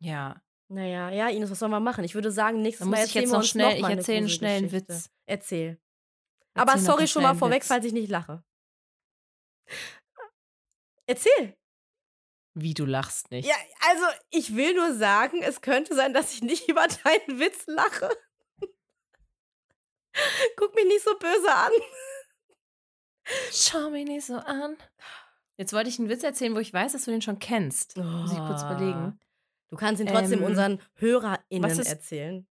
[0.00, 0.40] Ja.
[0.68, 2.04] Naja, ja, Ines, was sollen wir machen?
[2.04, 4.28] Ich würde sagen, nächstes Mal erzählen jetzt wir uns schnell, noch ich mal erzähle einen
[4.28, 4.72] schnellen.
[4.72, 5.10] Witz.
[5.26, 5.78] Erzähl.
[6.54, 7.68] Aber Erzähl sorry schon mal vorweg, Witz.
[7.68, 8.42] falls ich nicht lache.
[11.06, 11.56] Erzähl.
[12.54, 13.48] Wie du lachst nicht.
[13.48, 13.54] Ja,
[13.88, 18.10] also ich will nur sagen, es könnte sein, dass ich nicht über deinen Witz lache.
[20.56, 21.72] Guck mich nicht so böse an.
[23.52, 24.76] Schau mich nicht so an.
[25.56, 27.96] Jetzt wollte ich einen Witz erzählen, wo ich weiß, dass du den schon kennst.
[27.96, 29.18] Muss ich kurz überlegen.
[29.70, 32.46] Du kannst ihn trotzdem Ähm, unseren HörerInnen was ist- erzählen.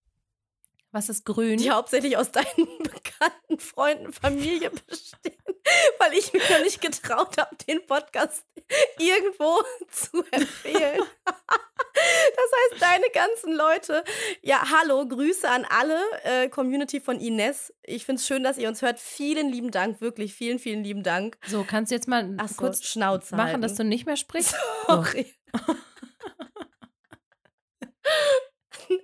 [0.91, 1.57] Was ist grün?
[1.57, 2.45] Die hauptsächlich aus deinen
[2.79, 5.33] bekannten Freunden, Familie bestehen.
[5.99, 8.45] Weil ich mich noch nicht getraut habe, den Podcast
[8.99, 9.61] irgendwo
[9.91, 11.03] zu empfehlen.
[11.99, 14.03] Das heißt, deine ganzen Leute.
[14.41, 17.73] Ja, hallo, Grüße an alle äh, Community von Ines.
[17.81, 18.99] Ich finde es schön, dass ihr uns hört.
[18.99, 21.37] Vielen lieben Dank, wirklich vielen, vielen lieben Dank.
[21.47, 23.61] So, kannst du jetzt mal Ach so, kurz Schnauze machen, halten.
[23.61, 24.55] dass du nicht mehr sprichst?
[24.85, 25.33] Sorry.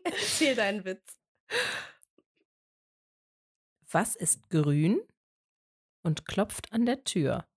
[0.03, 1.17] Erzähl deinen Witz.
[3.89, 5.01] Was ist grün
[6.03, 7.47] und klopft an der Tür?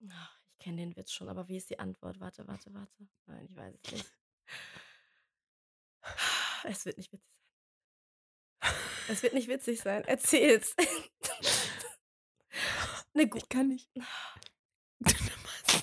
[0.00, 2.20] Ich kenne den Witz schon, aber wie ist die Antwort?
[2.20, 3.08] Warte, warte, warte.
[3.26, 4.12] Nein, ich weiß es nicht.
[6.68, 8.82] Es wird nicht witzig sein.
[9.06, 10.04] Es wird nicht witzig sein.
[10.04, 10.74] Erzähl's.
[13.14, 13.88] Eine, Gu kann nicht.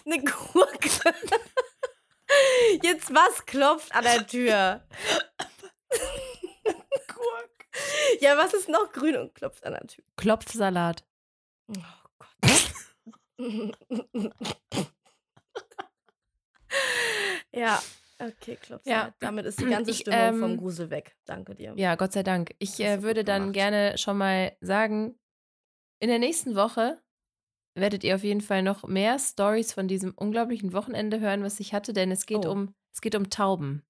[0.05, 0.89] eine Gurke.
[2.81, 4.87] Jetzt was klopft an der Tür?
[8.19, 10.03] Ja, was ist noch grün und klopft an der Tür?
[10.15, 11.03] Klopfsalat.
[11.67, 11.73] Oh
[12.19, 12.63] Gott.
[17.53, 17.81] ja,
[18.19, 18.85] okay, klopft.
[18.85, 18.93] Ja.
[19.07, 21.15] Ja, damit ist die ganze Ich, Stimmung vom ähm, Grusel weg.
[21.25, 21.73] Danke dir.
[21.77, 22.53] Ja, Gott sei Dank.
[22.59, 23.53] Ich äh, würde dann gemacht.
[23.53, 25.15] gerne schon mal sagen,
[25.99, 26.99] in der nächsten Woche
[27.75, 31.73] werdet ihr auf jeden Fall noch mehr Stories von diesem unglaublichen Wochenende hören, was ich
[31.73, 32.51] hatte, denn es geht Oh.
[32.51, 33.83] um es geht um Tauben.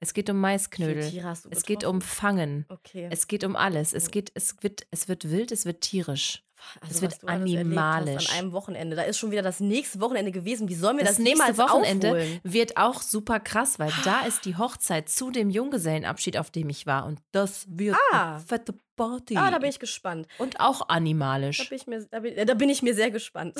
[0.00, 1.02] Es geht um Maisknödel.
[1.50, 2.00] Es geht um?
[2.00, 2.64] Fangen.
[2.70, 3.08] Okay.
[3.10, 3.92] Es geht um alles.
[3.92, 4.10] Es Oh.
[4.10, 6.44] geht es wird es wird wild, es wird tierisch.
[6.80, 8.28] Also, es wird erlebt hast animalisch.
[8.30, 8.96] An einem Wochenende.
[8.96, 10.68] Da ist schon wieder das nächste Wochenende gewesen.
[10.68, 12.40] Wie sollen wir Das das, nächste Wochenende aufholen?
[12.42, 16.86] wird auch super krass, weil da ist die Hochzeit zu dem Junggesellenabschied, auf dem ich
[16.86, 17.06] war.
[17.06, 18.34] Und das wird Ah.
[18.36, 19.36] eine fette Party.
[19.38, 20.26] Ah, da bin ich gespannt.
[20.36, 21.66] Und auch Da animalisch.
[21.70, 23.54] bin ich mir, da bin, da bin ich mir sehr gespannt.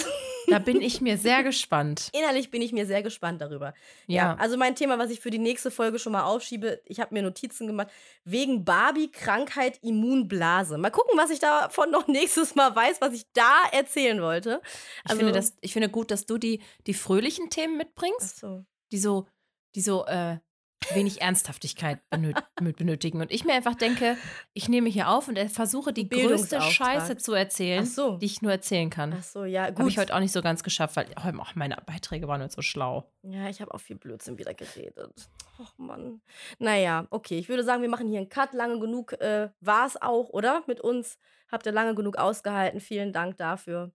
[0.49, 2.11] Da bin ich mir sehr gespannt.
[2.13, 3.73] Innerlich bin ich mir sehr gespannt darüber.
[4.07, 4.35] Ja.
[4.37, 7.23] also mein Thema, was ich für die nächste Folge schon mal aufschiebe, ich habe mir
[7.23, 7.89] Notizen gemacht,
[8.25, 10.77] wegen Barbie, Krankheit, Immunblase.
[10.77, 14.61] Mal gucken, was ich davon noch nächstes Mal weiß, was ich da erzählen wollte.
[15.07, 18.65] Ich, finde das, ich finde gut, dass du die, die fröhlichen Themen Ach mitbringst, so.
[18.93, 19.27] die so,
[19.75, 20.39] die so äh,
[20.95, 22.01] wenig Ernsthaftigkeit
[22.57, 23.21] benötigen.
[23.21, 24.17] Und ich mir einfach denke,
[24.55, 26.61] ich nehme hier auf und versuche die größte.
[26.61, 28.17] Scheiße zu erzählen, so.
[28.19, 29.15] die ich nur erzählen kann.
[29.19, 29.89] Ach so, ja, Habe gut.
[29.89, 33.11] ich heute auch nicht so ganz geschafft, weil oh, meine Beiträge waren nicht so schlau.
[33.23, 35.29] Ja, ich habe auch viel Blödsinn wieder geredet.
[35.59, 36.21] Och Mann.
[36.59, 37.39] Naja, okay.
[37.39, 38.53] Ich würde sagen, wir machen hier einen Cut.
[38.53, 40.63] Lange genug äh, war es auch, oder?
[40.67, 41.19] Mit uns.
[41.51, 42.81] Habt ihr lange genug ausgehalten.
[42.81, 43.93] Vielen Dank dafür.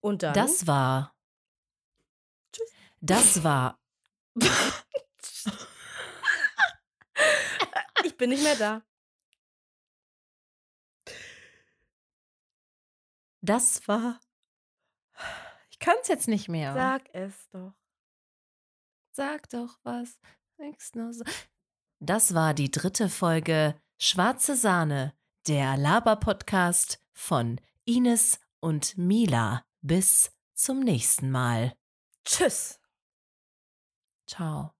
[0.00, 0.34] Und dann.
[0.34, 1.14] Das war.
[3.00, 3.78] Das war.
[8.04, 8.82] ich bin nicht mehr da.
[13.40, 14.20] Das war.
[15.70, 16.74] Ich kann es jetzt nicht mehr.
[16.74, 17.72] Sag es doch.
[19.10, 20.16] Sag doch was.
[20.58, 21.24] Nix nur so.
[21.98, 25.14] Das war die dritte Folge Schwarze Sahne,
[25.48, 29.64] der Laber-Podcast von Ines und Mila.
[29.80, 31.76] Bis zum nächsten Mal.
[32.24, 32.78] Tschüss.
[34.26, 34.72] Ciao.